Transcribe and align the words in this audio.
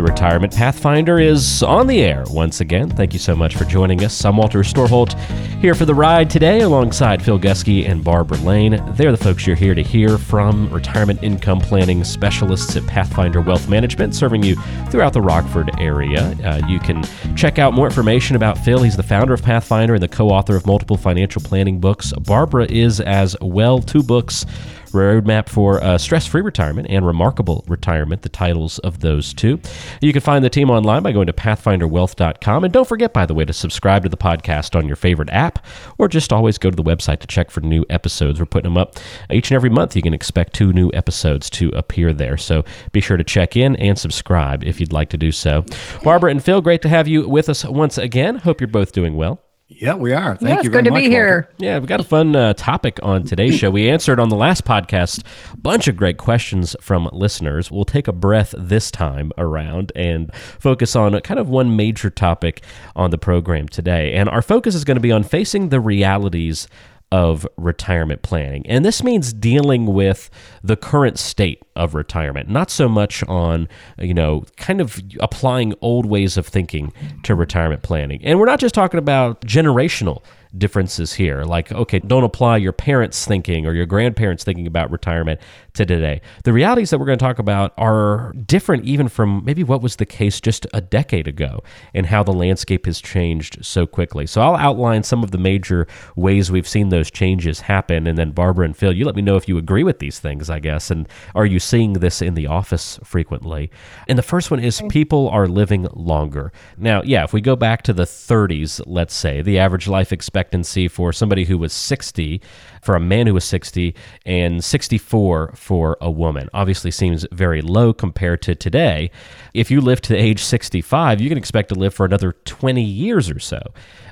The 0.00 0.06
Retirement 0.06 0.54
Pathfinder 0.54 1.18
is 1.18 1.62
on 1.62 1.86
the 1.86 2.00
air 2.00 2.24
once 2.30 2.62
again. 2.62 2.88
Thank 2.88 3.12
you 3.12 3.18
so 3.18 3.36
much 3.36 3.54
for 3.54 3.66
joining 3.66 4.02
us. 4.02 4.24
I'm 4.24 4.38
Walter 4.38 4.60
Storholt 4.60 5.12
here 5.60 5.74
for 5.74 5.84
the 5.84 5.94
ride 5.94 6.30
today 6.30 6.60
alongside 6.60 7.22
Phil 7.22 7.38
Gusky 7.38 7.86
and 7.86 8.02
Barbara 8.02 8.38
Lane. 8.38 8.82
They're 8.94 9.12
the 9.12 9.22
folks 9.22 9.46
you're 9.46 9.56
here 9.56 9.74
to 9.74 9.82
hear 9.82 10.16
from, 10.16 10.72
retirement 10.72 11.22
income 11.22 11.60
planning 11.60 12.02
specialists 12.02 12.74
at 12.76 12.86
Pathfinder 12.86 13.42
Wealth 13.42 13.68
Management, 13.68 14.14
serving 14.14 14.42
you 14.42 14.56
throughout 14.88 15.12
the 15.12 15.20
Rockford 15.20 15.70
area. 15.78 16.34
Uh, 16.42 16.66
you 16.66 16.80
can 16.80 17.04
check 17.36 17.58
out 17.58 17.74
more 17.74 17.84
information 17.84 18.36
about 18.36 18.56
Phil. 18.56 18.82
He's 18.82 18.96
the 18.96 19.02
founder 19.02 19.34
of 19.34 19.42
Pathfinder 19.42 19.92
and 19.92 20.02
the 20.02 20.08
co 20.08 20.30
author 20.30 20.56
of 20.56 20.66
multiple 20.66 20.96
financial 20.96 21.42
planning 21.42 21.78
books. 21.78 22.10
Barbara 22.22 22.64
is 22.70 23.00
as 23.00 23.36
well, 23.42 23.80
two 23.80 24.02
books 24.02 24.46
Roadmap 24.90 25.48
for 25.48 25.98
Stress 25.98 26.26
Free 26.26 26.42
Retirement 26.42 26.88
and 26.90 27.06
Remarkable 27.06 27.64
Retirement, 27.68 28.22
the 28.22 28.28
titles 28.28 28.78
of 28.80 29.00
those 29.00 29.32
two. 29.34 29.60
You 30.00 30.12
can 30.12 30.20
find 30.20 30.44
the 30.44 30.50
team 30.50 30.70
online 30.70 31.02
by 31.02 31.12
going 31.12 31.26
to 31.26 31.32
pathfinderwealth.com. 31.32 32.64
And 32.64 32.72
don't 32.72 32.88
forget, 32.88 33.12
by 33.12 33.26
the 33.26 33.34
way, 33.34 33.44
to 33.44 33.52
subscribe 33.52 34.02
to 34.02 34.08
the 34.08 34.16
podcast 34.16 34.76
on 34.76 34.86
your 34.86 34.96
favorite 34.96 35.30
app 35.30 35.64
or 35.98 36.08
just 36.08 36.32
always 36.32 36.58
go 36.58 36.70
to 36.70 36.76
the 36.76 36.82
website 36.82 37.20
to 37.20 37.26
check 37.26 37.50
for 37.50 37.60
new 37.60 37.84
episodes. 37.90 38.38
We're 38.38 38.46
putting 38.46 38.70
them 38.70 38.78
up 38.78 38.96
each 39.30 39.50
and 39.50 39.56
every 39.56 39.70
month. 39.70 39.96
You 39.96 40.02
can 40.02 40.14
expect 40.14 40.54
two 40.54 40.72
new 40.72 40.90
episodes 40.94 41.50
to 41.50 41.70
appear 41.70 42.12
there. 42.12 42.36
So 42.36 42.64
be 42.92 43.00
sure 43.00 43.16
to 43.16 43.24
check 43.24 43.56
in 43.56 43.76
and 43.76 43.98
subscribe 43.98 44.64
if 44.64 44.80
you'd 44.80 44.92
like 44.92 45.10
to 45.10 45.18
do 45.18 45.32
so. 45.32 45.64
Barbara 46.02 46.30
and 46.30 46.42
Phil, 46.42 46.60
great 46.60 46.82
to 46.82 46.88
have 46.88 47.08
you 47.08 47.28
with 47.28 47.48
us 47.48 47.64
once 47.64 47.98
again. 47.98 48.36
Hope 48.36 48.60
you're 48.60 48.68
both 48.68 48.92
doing 48.92 49.16
well. 49.16 49.40
Yeah, 49.72 49.94
we 49.94 50.12
are. 50.12 50.34
Thank 50.34 50.42
yeah, 50.42 50.48
you 50.48 50.58
it's 50.58 50.68
very 50.68 50.82
good 50.82 50.84
to 50.86 50.90
much, 50.90 51.02
be 51.04 51.08
here. 51.08 51.48
Walter. 51.48 51.54
Yeah, 51.58 51.78
we've 51.78 51.88
got 51.88 52.00
a 52.00 52.04
fun 52.04 52.34
uh, 52.34 52.54
topic 52.54 52.98
on 53.04 53.22
today's 53.22 53.56
show. 53.56 53.70
We 53.70 53.88
answered 53.88 54.18
on 54.18 54.28
the 54.28 54.36
last 54.36 54.64
podcast 54.64 55.22
a 55.52 55.56
bunch 55.56 55.86
of 55.86 55.96
great 55.96 56.18
questions 56.18 56.74
from 56.80 57.08
listeners. 57.12 57.70
We'll 57.70 57.84
take 57.84 58.08
a 58.08 58.12
breath 58.12 58.52
this 58.58 58.90
time 58.90 59.30
around 59.38 59.92
and 59.94 60.34
focus 60.34 60.96
on 60.96 61.18
kind 61.20 61.38
of 61.38 61.48
one 61.48 61.76
major 61.76 62.10
topic 62.10 62.64
on 62.96 63.10
the 63.10 63.18
program 63.18 63.68
today. 63.68 64.12
And 64.14 64.28
our 64.28 64.42
focus 64.42 64.74
is 64.74 64.82
going 64.82 64.96
to 64.96 65.00
be 65.00 65.12
on 65.12 65.22
facing 65.22 65.68
the 65.68 65.78
realities 65.78 66.66
of 67.12 67.46
retirement 67.56 68.22
planning. 68.22 68.64
And 68.66 68.84
this 68.84 69.02
means 69.02 69.32
dealing 69.32 69.86
with 69.86 70.30
the 70.62 70.76
current 70.76 71.18
state 71.18 71.60
of 71.74 71.94
retirement, 71.94 72.48
not 72.48 72.70
so 72.70 72.88
much 72.88 73.24
on, 73.24 73.68
you 73.98 74.14
know, 74.14 74.44
kind 74.56 74.80
of 74.80 75.00
applying 75.18 75.74
old 75.80 76.06
ways 76.06 76.36
of 76.36 76.46
thinking 76.46 76.92
to 77.24 77.34
retirement 77.34 77.82
planning. 77.82 78.20
And 78.22 78.38
we're 78.38 78.46
not 78.46 78.60
just 78.60 78.74
talking 78.74 78.98
about 78.98 79.40
generational 79.40 80.22
differences 80.56 81.12
here. 81.12 81.42
Like, 81.42 81.72
okay, 81.72 81.98
don't 81.98 82.24
apply 82.24 82.58
your 82.58 82.72
parents' 82.72 83.24
thinking 83.24 83.66
or 83.66 83.72
your 83.72 83.86
grandparents' 83.86 84.44
thinking 84.44 84.66
about 84.66 84.90
retirement 84.90 85.40
to 85.74 85.86
today. 85.86 86.20
The 86.44 86.52
realities 86.52 86.90
that 86.90 86.98
we're 86.98 87.06
going 87.06 87.18
to 87.18 87.24
talk 87.24 87.38
about 87.38 87.72
are 87.76 88.32
different 88.46 88.84
even 88.84 89.08
from 89.08 89.44
maybe 89.44 89.62
what 89.62 89.82
was 89.82 89.96
the 89.96 90.06
case 90.06 90.40
just 90.40 90.66
a 90.72 90.80
decade 90.80 91.28
ago 91.28 91.60
and 91.94 92.06
how 92.06 92.22
the 92.22 92.32
landscape 92.32 92.86
has 92.86 93.00
changed 93.00 93.64
so 93.64 93.86
quickly. 93.86 94.26
So 94.26 94.40
I'll 94.40 94.56
outline 94.56 95.02
some 95.02 95.22
of 95.22 95.30
the 95.30 95.38
major 95.38 95.86
ways 96.16 96.50
we've 96.50 96.68
seen 96.68 96.88
those 96.88 97.10
changes 97.10 97.60
happen. 97.60 98.06
And 98.06 98.18
then 98.18 98.32
Barbara 98.32 98.64
and 98.64 98.76
Phil, 98.76 98.92
you 98.92 99.04
let 99.04 99.16
me 99.16 99.22
know 99.22 99.36
if 99.36 99.48
you 99.48 99.58
agree 99.58 99.84
with 99.84 99.98
these 99.98 100.18
things, 100.18 100.50
I 100.50 100.58
guess. 100.58 100.90
And 100.90 101.08
are 101.34 101.46
you 101.46 101.58
seeing 101.58 101.94
this 101.94 102.22
in 102.22 102.34
the 102.34 102.46
office 102.46 102.98
frequently? 103.04 103.70
And 104.08 104.18
the 104.18 104.22
first 104.22 104.50
one 104.50 104.60
is 104.60 104.82
people 104.88 105.28
are 105.28 105.46
living 105.46 105.86
longer. 105.92 106.52
Now, 106.76 107.02
yeah, 107.02 107.24
if 107.24 107.32
we 107.32 107.40
go 107.40 107.56
back 107.56 107.82
to 107.82 107.92
the 107.92 108.04
30s, 108.04 108.80
let's 108.86 109.14
say, 109.14 109.42
the 109.42 109.58
average 109.58 109.88
life 109.88 110.12
expectancy 110.12 110.88
for 110.88 111.12
somebody 111.12 111.44
who 111.44 111.58
was 111.58 111.72
60, 111.72 112.40
for 112.82 112.96
a 112.96 113.00
man 113.00 113.26
who 113.26 113.34
was 113.34 113.44
60, 113.44 113.94
and 114.24 114.62
64 114.64 115.52
for 115.60 115.98
a 116.00 116.10
woman. 116.10 116.48
Obviously 116.54 116.90
seems 116.90 117.26
very 117.32 117.60
low 117.60 117.92
compared 117.92 118.40
to 118.42 118.54
today. 118.54 119.10
If 119.52 119.70
you 119.70 119.82
live 119.82 120.00
to 120.02 120.16
age 120.16 120.42
65, 120.42 121.20
you 121.20 121.28
can 121.28 121.36
expect 121.36 121.68
to 121.68 121.74
live 121.74 121.92
for 121.92 122.06
another 122.06 122.32
20 122.32 122.82
years 122.82 123.30
or 123.30 123.38
so. 123.38 123.60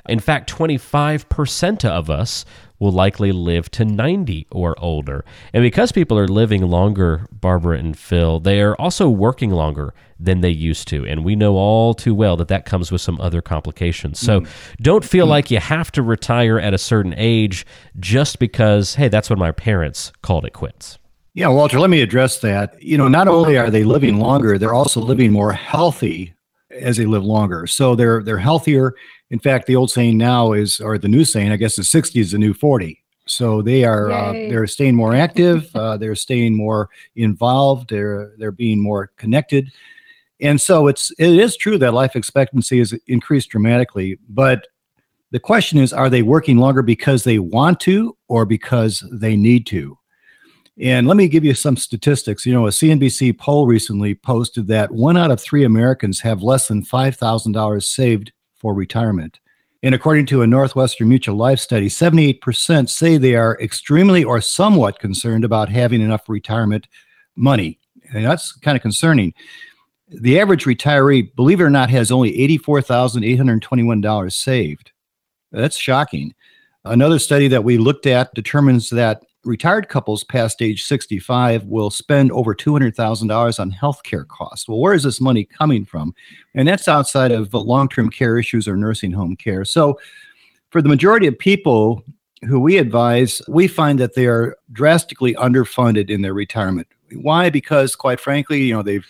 In 0.07 0.19
fact, 0.19 0.53
25% 0.53 1.85
of 1.85 2.09
us 2.09 2.45
will 2.77 2.91
likely 2.91 3.31
live 3.31 3.69
to 3.71 3.83
90 3.83 4.47
or 4.51 4.75
older. 4.79 5.25
And 5.51 5.63
because 5.63 5.91
people 5.91 6.17
are 6.19 6.27
living 6.27 6.61
longer, 6.61 7.27
Barbara 7.31 7.79
and 7.79 7.97
Phil, 7.97 8.39
they 8.39 8.61
are 8.61 8.75
also 8.75 9.09
working 9.09 9.49
longer 9.49 9.93
than 10.19 10.41
they 10.41 10.51
used 10.51 10.87
to. 10.89 11.05
And 11.05 11.25
we 11.25 11.35
know 11.35 11.55
all 11.55 11.95
too 11.95 12.13
well 12.13 12.37
that 12.37 12.47
that 12.49 12.65
comes 12.65 12.91
with 12.91 13.01
some 13.01 13.19
other 13.19 13.41
complications. 13.41 14.19
So 14.19 14.41
mm. 14.41 14.47
don't 14.81 15.03
feel 15.03 15.25
like 15.25 15.49
you 15.49 15.59
have 15.59 15.91
to 15.93 16.03
retire 16.03 16.59
at 16.59 16.75
a 16.75 16.77
certain 16.77 17.15
age 17.17 17.65
just 17.99 18.37
because, 18.37 18.95
hey, 18.95 19.07
that's 19.07 19.31
when 19.31 19.39
my 19.39 19.51
parents 19.51 20.13
called 20.21 20.45
it 20.45 20.53
quits. 20.53 20.99
Yeah, 21.39 21.47
Walter, 21.47 21.79
let 21.79 21.89
me 21.89 22.01
address 22.01 22.39
that. 22.39 22.75
You 22.83 22.97
know, 22.97 23.07
not 23.07 23.29
only 23.29 23.57
are 23.57 23.69
they 23.69 23.85
living 23.85 24.19
longer, 24.19 24.57
they're 24.57 24.73
also 24.73 24.99
living 24.99 25.31
more 25.31 25.53
healthy 25.53 26.33
as 26.69 26.97
they 26.97 27.05
live 27.05 27.23
longer. 27.23 27.65
So 27.65 27.95
they're 27.95 28.21
they're 28.21 28.37
healthier. 28.37 28.93
In 29.29 29.39
fact, 29.39 29.65
the 29.65 29.77
old 29.77 29.89
saying 29.89 30.17
now 30.17 30.51
is, 30.51 30.81
or 30.81 30.97
the 30.97 31.07
new 31.07 31.23
saying, 31.23 31.53
I 31.53 31.55
guess, 31.55 31.79
is 31.79 31.89
60 31.89 32.19
is 32.19 32.31
the 32.31 32.37
new 32.37 32.53
40. 32.53 33.01
So 33.25 33.61
they 33.61 33.85
are 33.85 34.11
uh, 34.11 34.33
they're 34.33 34.67
staying 34.67 34.95
more 34.95 35.15
active. 35.15 35.73
Uh, 35.73 35.95
they're 35.95 36.13
staying 36.13 36.57
more 36.57 36.89
involved. 37.15 37.89
They're 37.89 38.33
they're 38.37 38.51
being 38.51 38.81
more 38.81 39.11
connected. 39.15 39.71
And 40.41 40.59
so 40.59 40.87
it's 40.87 41.09
it 41.11 41.29
is 41.29 41.55
true 41.55 41.77
that 41.77 41.93
life 41.93 42.17
expectancy 42.17 42.79
has 42.79 42.91
increased 43.07 43.49
dramatically. 43.49 44.19
But 44.27 44.67
the 45.31 45.39
question 45.39 45.79
is, 45.79 45.93
are 45.93 46.09
they 46.09 46.21
working 46.21 46.57
longer 46.57 46.81
because 46.81 47.23
they 47.23 47.39
want 47.39 47.79
to 47.81 48.17
or 48.27 48.45
because 48.45 49.05
they 49.09 49.37
need 49.37 49.65
to? 49.67 49.98
And 50.81 51.07
let 51.07 51.17
me 51.17 51.27
give 51.27 51.43
you 51.43 51.53
some 51.53 51.75
statistics. 51.75 52.45
You 52.45 52.53
know, 52.53 52.67
a 52.67 52.69
CNBC 52.69 53.37
poll 53.37 53.67
recently 53.67 54.15
posted 54.15 54.67
that 54.67 54.91
one 54.91 55.17
out 55.17 55.31
of 55.31 55.41
three 55.41 55.65
Americans 55.65 56.21
have 56.21 56.41
less 56.41 56.69
than 56.69 56.85
$5,000 56.85 57.83
saved 57.83 58.31
for 58.55 58.73
retirement. 58.73 59.39
And 59.83 59.93
according 59.93 60.25
to 60.27 60.41
a 60.41 60.47
Northwestern 60.47 61.09
Mutual 61.09 61.35
Life 61.35 61.59
study, 61.59 61.87
78% 61.89 62.89
say 62.89 63.17
they 63.17 63.35
are 63.35 63.57
extremely 63.61 64.23
or 64.23 64.39
somewhat 64.41 64.99
concerned 64.99 65.43
about 65.43 65.69
having 65.69 66.01
enough 66.01 66.27
retirement 66.29 66.87
money. 67.35 67.79
And 68.13 68.25
that's 68.25 68.53
kind 68.53 68.75
of 68.75 68.81
concerning. 68.81 69.33
The 70.09 70.39
average 70.39 70.65
retiree, 70.65 71.33
believe 71.35 71.61
it 71.61 71.65
or 71.65 71.69
not, 71.69 71.89
has 71.89 72.11
only 72.11 72.31
$84,821 72.57 74.33
saved. 74.33 74.91
That's 75.51 75.77
shocking. 75.77 76.33
Another 76.85 77.19
study 77.19 77.47
that 77.49 77.63
we 77.63 77.77
looked 77.77 78.05
at 78.05 78.33
determines 78.33 78.89
that 78.89 79.23
retired 79.45 79.87
couples 79.87 80.23
past 80.23 80.61
age 80.61 80.83
65 80.83 81.65
will 81.65 81.89
spend 81.89 82.31
over 82.31 82.53
$200,000 82.53 83.59
on 83.59 83.71
healthcare 83.71 84.27
costs. 84.27 84.67
Well, 84.67 84.79
where 84.79 84.93
is 84.93 85.03
this 85.03 85.21
money 85.21 85.45
coming 85.45 85.85
from? 85.85 86.13
And 86.55 86.67
that's 86.67 86.87
outside 86.87 87.31
of 87.31 87.53
long 87.53 87.89
term 87.89 88.09
care 88.09 88.37
issues 88.37 88.67
or 88.67 88.75
nursing 88.75 89.11
home 89.11 89.35
care. 89.35 89.65
So, 89.65 89.99
for 90.69 90.81
the 90.81 90.89
majority 90.89 91.25
of 91.25 91.39
people 91.39 92.03
who 92.47 92.59
we 92.59 92.77
advise, 92.77 93.41
we 93.47 93.67
find 93.67 93.99
that 93.99 94.13
they 94.13 94.27
are 94.27 94.55
drastically 94.71 95.33
underfunded 95.33 96.09
in 96.11 96.21
their 96.21 96.33
retirement. 96.33 96.87
Why? 97.13 97.49
Because, 97.49 97.95
quite 97.95 98.19
frankly, 98.19 98.63
you 98.63 98.73
know, 98.73 98.83
they've 98.83 99.05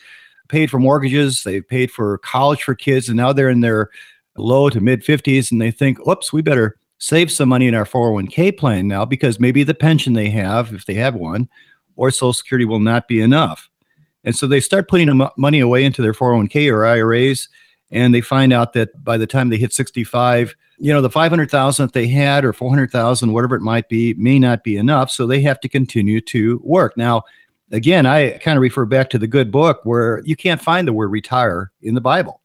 paid 0.47 0.71
for 0.71 0.79
mortgages, 0.79 1.43
they've 1.43 1.67
paid 1.67 1.91
for 1.91 2.17
college 2.19 2.63
for 2.63 2.75
kids, 2.75 3.09
and 3.09 3.17
now 3.17 3.33
they're 3.33 3.49
in 3.49 3.59
their 3.59 3.89
low 4.37 4.69
to 4.69 4.79
mid 4.79 5.03
50s 5.03 5.51
and 5.51 5.61
they 5.61 5.71
think, 5.71 5.99
oops, 6.07 6.31
we 6.31 6.41
better 6.41 6.77
save 6.99 7.31
some 7.31 7.49
money 7.49 7.67
in 7.67 7.73
our 7.73 7.85
401k 7.85 8.57
plan 8.57 8.87
now 8.87 9.05
because 9.05 9.39
maybe 9.39 9.63
the 9.63 9.73
pension 9.73 10.13
they 10.13 10.29
have, 10.29 10.73
if 10.73 10.85
they 10.85 10.93
have 10.95 11.15
one, 11.15 11.49
or 11.95 12.11
Social 12.11 12.33
Security 12.33 12.65
will 12.65 12.79
not 12.79 13.07
be 13.07 13.21
enough. 13.21 13.69
And 14.23 14.35
so 14.35 14.45
they 14.47 14.59
start 14.59 14.89
putting 14.89 15.27
money 15.37 15.59
away 15.61 15.83
into 15.83 16.01
their 16.01 16.13
401k 16.13 16.71
or 16.71 16.85
IRAs, 16.85 17.47
and 17.89 18.13
they 18.13 18.21
find 18.21 18.53
out 18.53 18.73
that 18.73 19.03
by 19.03 19.17
the 19.17 19.25
time 19.25 19.49
they 19.49 19.57
hit 19.57 19.73
65, 19.73 20.55
you 20.77 20.93
know, 20.93 21.01
the 21.01 21.09
500,000 21.09 21.87
that 21.87 21.93
they 21.93 22.07
had 22.07 22.45
or 22.45 22.53
400,000, 22.53 23.33
whatever 23.33 23.55
it 23.55 23.61
might 23.61 23.89
be, 23.89 24.13
may 24.15 24.37
not 24.37 24.63
be 24.63 24.77
enough. 24.77 25.09
So 25.09 25.25
they 25.25 25.41
have 25.41 25.59
to 25.61 25.69
continue 25.69 26.21
to 26.21 26.61
work. 26.63 26.95
Now, 26.95 27.23
again, 27.71 28.05
I 28.05 28.37
kind 28.37 28.57
of 28.57 28.61
refer 28.61 28.85
back 28.85 29.09
to 29.11 29.17
the 29.17 29.27
good 29.27 29.51
book 29.51 29.81
where 29.83 30.21
you 30.25 30.35
can't 30.35 30.61
find 30.61 30.87
the 30.87 30.93
word 30.93 31.09
retire 31.09 31.71
in 31.81 31.95
the 31.95 32.01
Bible 32.01 32.41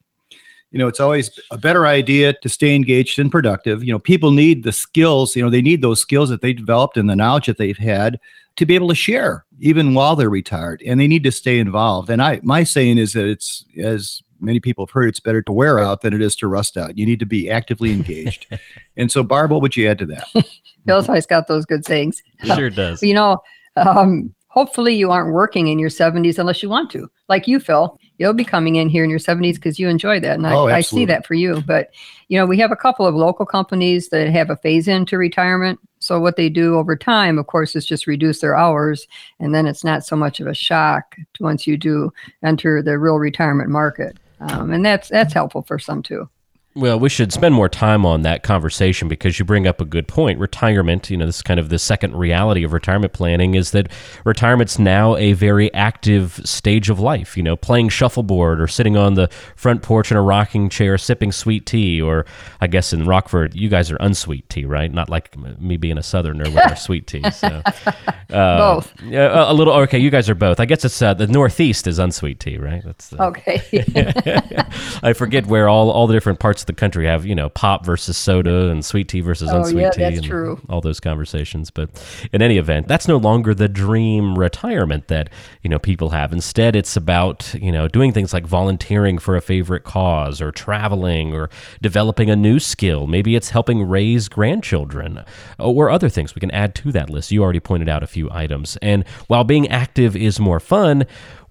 you 0.74 0.78
know 0.80 0.88
it's 0.88 0.98
always 0.98 1.30
a 1.52 1.56
better 1.56 1.86
idea 1.86 2.32
to 2.32 2.48
stay 2.48 2.74
engaged 2.74 3.18
and 3.20 3.30
productive 3.30 3.84
you 3.84 3.92
know 3.92 3.98
people 3.98 4.32
need 4.32 4.64
the 4.64 4.72
skills 4.72 5.36
you 5.36 5.42
know 5.42 5.48
they 5.48 5.62
need 5.62 5.80
those 5.80 6.00
skills 6.00 6.28
that 6.28 6.42
they 6.42 6.52
developed 6.52 6.96
and 6.96 7.08
the 7.08 7.14
knowledge 7.14 7.46
that 7.46 7.58
they've 7.58 7.78
had 7.78 8.18
to 8.56 8.66
be 8.66 8.74
able 8.74 8.88
to 8.88 8.94
share 8.94 9.46
even 9.60 9.94
while 9.94 10.16
they're 10.16 10.28
retired 10.28 10.82
and 10.84 10.98
they 10.98 11.06
need 11.06 11.22
to 11.22 11.30
stay 11.30 11.60
involved 11.60 12.10
and 12.10 12.20
i 12.20 12.40
my 12.42 12.64
saying 12.64 12.98
is 12.98 13.12
that 13.12 13.24
it's 13.24 13.64
as 13.78 14.20
many 14.40 14.58
people 14.58 14.84
have 14.84 14.90
heard 14.90 15.08
it's 15.08 15.20
better 15.20 15.40
to 15.42 15.52
wear 15.52 15.78
out 15.78 16.00
than 16.02 16.12
it 16.12 16.20
is 16.20 16.36
to 16.36 16.46
rust 16.48 16.76
out. 16.76 16.98
You 16.98 17.06
need 17.06 17.18
to 17.20 17.26
be 17.26 17.48
actively 17.48 17.92
engaged. 17.92 18.46
and 18.96 19.10
so, 19.10 19.22
Barb, 19.22 19.50
what 19.50 19.62
would 19.62 19.74
you 19.74 19.88
add 19.88 19.98
to 20.00 20.06
that? 20.06 20.26
Phil's 20.86 21.08
always 21.08 21.24
got 21.24 21.46
those 21.46 21.64
good 21.64 21.86
sayings. 21.86 22.22
Sure 22.44 22.68
does. 22.68 23.02
You 23.14 23.14
know, 23.14 23.38
um, 23.76 24.34
hopefully 24.48 24.94
you 24.94 25.10
aren't 25.10 25.32
working 25.32 25.68
in 25.68 25.78
your 25.78 25.90
70s 25.90 26.38
unless 26.38 26.62
you 26.62 26.68
want 26.68 26.90
to. 26.90 27.08
Like 27.28 27.48
you, 27.48 27.58
Phil, 27.58 27.98
you'll 28.18 28.32
be 28.32 28.44
coming 28.44 28.76
in 28.76 28.88
here 28.88 29.04
in 29.04 29.10
your 29.10 29.18
70s 29.18 29.54
because 29.54 29.78
you 29.78 29.88
enjoy 29.88 30.20
that. 30.20 30.36
And 30.36 30.46
I, 30.46 30.54
Oh, 30.54 30.66
I 30.66 30.80
see 30.80 31.04
that 31.06 31.26
for 31.26 31.34
you. 31.34 31.62
But, 31.66 31.90
you 32.28 32.38
know, 32.38 32.46
we 32.46 32.58
have 32.58 32.70
a 32.72 32.76
couple 32.76 33.06
of 33.06 33.14
local 33.14 33.46
companies 33.46 34.08
that 34.10 34.28
have 34.28 34.50
a 34.50 34.56
phase 34.56 34.88
into 34.88 35.18
retirement. 35.18 35.80
So 35.98 36.20
what 36.20 36.36
they 36.36 36.48
do 36.48 36.76
over 36.76 36.96
time, 36.96 37.38
of 37.38 37.46
course, 37.46 37.74
is 37.74 37.86
just 37.86 38.06
reduce 38.06 38.40
their 38.40 38.56
hours. 38.56 39.06
And 39.40 39.54
then 39.54 39.66
it's 39.66 39.84
not 39.84 40.04
so 40.04 40.16
much 40.16 40.38
of 40.40 40.46
a 40.46 40.54
shock 40.54 41.16
to 41.34 41.42
once 41.42 41.66
you 41.66 41.76
do 41.76 42.12
enter 42.42 42.82
the 42.82 42.98
real 42.98 43.16
retirement 43.16 43.70
market. 43.70 44.16
Um, 44.40 44.72
and 44.72 44.84
that's 44.84 45.08
that's 45.08 45.32
helpful 45.32 45.62
for 45.62 45.78
some 45.78 46.02
too. 46.02 46.28
Well, 46.76 46.98
we 46.98 47.08
should 47.08 47.32
spend 47.32 47.54
more 47.54 47.68
time 47.68 48.04
on 48.04 48.22
that 48.22 48.42
conversation 48.42 49.06
because 49.06 49.38
you 49.38 49.44
bring 49.44 49.64
up 49.64 49.80
a 49.80 49.84
good 49.84 50.08
point. 50.08 50.40
Retirement, 50.40 51.08
you 51.08 51.16
know, 51.16 51.24
this 51.24 51.36
is 51.36 51.42
kind 51.42 51.60
of 51.60 51.68
the 51.68 51.78
second 51.78 52.16
reality 52.16 52.64
of 52.64 52.72
retirement 52.72 53.12
planning 53.12 53.54
is 53.54 53.70
that 53.70 53.92
retirement's 54.24 54.76
now 54.76 55.14
a 55.14 55.34
very 55.34 55.72
active 55.72 56.40
stage 56.44 56.90
of 56.90 56.98
life. 56.98 57.36
You 57.36 57.44
know, 57.44 57.54
playing 57.54 57.90
shuffleboard 57.90 58.60
or 58.60 58.66
sitting 58.66 58.96
on 58.96 59.14
the 59.14 59.28
front 59.54 59.82
porch 59.82 60.10
in 60.10 60.16
a 60.16 60.22
rocking 60.22 60.68
chair 60.68 60.98
sipping 60.98 61.30
sweet 61.30 61.64
tea, 61.64 62.02
or 62.02 62.26
I 62.60 62.66
guess 62.66 62.92
in 62.92 63.06
Rockford, 63.06 63.54
you 63.54 63.68
guys 63.68 63.92
are 63.92 63.96
unsweet 64.00 64.48
tea, 64.48 64.64
right? 64.64 64.92
Not 64.92 65.08
like 65.08 65.38
me 65.60 65.76
being 65.76 65.96
a 65.96 66.02
southerner 66.02 66.42
with 66.42 66.58
our 66.58 66.74
sweet 66.74 67.06
tea. 67.06 67.22
So, 67.30 67.62
uh, 67.86 68.00
Both. 68.30 69.00
A, 69.12 69.52
a 69.52 69.54
little. 69.54 69.74
Okay, 69.74 70.00
you 70.00 70.10
guys 70.10 70.28
are 70.28 70.34
both. 70.34 70.58
I 70.58 70.64
guess 70.64 70.84
it's 70.84 71.00
uh, 71.00 71.14
the 71.14 71.28
Northeast 71.28 71.86
is 71.86 72.00
unsweet 72.00 72.40
tea, 72.40 72.58
right? 72.58 72.82
That's 72.84 73.10
the, 73.10 73.22
Okay. 73.22 73.62
I 75.04 75.12
forget 75.12 75.46
where 75.46 75.68
all, 75.68 75.92
all 75.92 76.08
the 76.08 76.14
different 76.14 76.40
parts 76.40 76.63
of 76.64 76.66
the 76.76 76.80
country 76.80 77.06
have, 77.06 77.24
you 77.24 77.34
know, 77.34 77.48
pop 77.48 77.84
versus 77.84 78.16
soda 78.16 78.68
and 78.70 78.84
sweet 78.84 79.08
tea 79.08 79.20
versus 79.20 79.50
Oh, 79.50 79.58
unsweet 79.58 79.80
yeah, 79.82 79.90
tea 79.90 80.00
that's 80.02 80.16
and 80.18 80.26
true. 80.26 80.60
all 80.68 80.80
those 80.80 81.00
conversations. 81.00 81.70
But 81.70 81.90
in 82.32 82.42
any 82.42 82.58
event, 82.58 82.88
that's 82.88 83.06
no 83.06 83.16
longer 83.16 83.54
the 83.54 83.68
dream 83.68 84.38
retirement 84.38 85.08
that, 85.08 85.30
you 85.62 85.70
know, 85.70 85.78
people 85.78 86.10
have. 86.10 86.32
Instead, 86.32 86.74
it's 86.74 86.96
about, 86.96 87.54
you 87.54 87.70
know, 87.70 87.88
doing 87.88 88.12
things 88.12 88.32
like 88.32 88.46
volunteering 88.46 89.18
for 89.18 89.36
a 89.36 89.40
favorite 89.40 89.84
cause 89.84 90.40
or 90.40 90.50
traveling 90.50 91.34
or 91.34 91.50
developing 91.82 92.30
a 92.30 92.36
new 92.36 92.58
skill. 92.58 93.06
Maybe 93.06 93.36
it's 93.36 93.50
helping 93.50 93.86
raise 93.88 94.28
grandchildren 94.28 95.22
or 95.58 95.90
other 95.90 96.08
things 96.08 96.34
we 96.34 96.40
can 96.40 96.50
add 96.50 96.74
to 96.76 96.92
that 96.92 97.10
list. 97.10 97.30
You 97.30 97.42
already 97.42 97.60
pointed 97.60 97.88
out 97.88 98.02
a 98.02 98.06
few 98.06 98.30
items. 98.30 98.76
And 98.82 99.06
while 99.26 99.44
being 99.44 99.68
active 99.68 100.16
is 100.16 100.40
more 100.40 100.60
fun, 100.60 101.04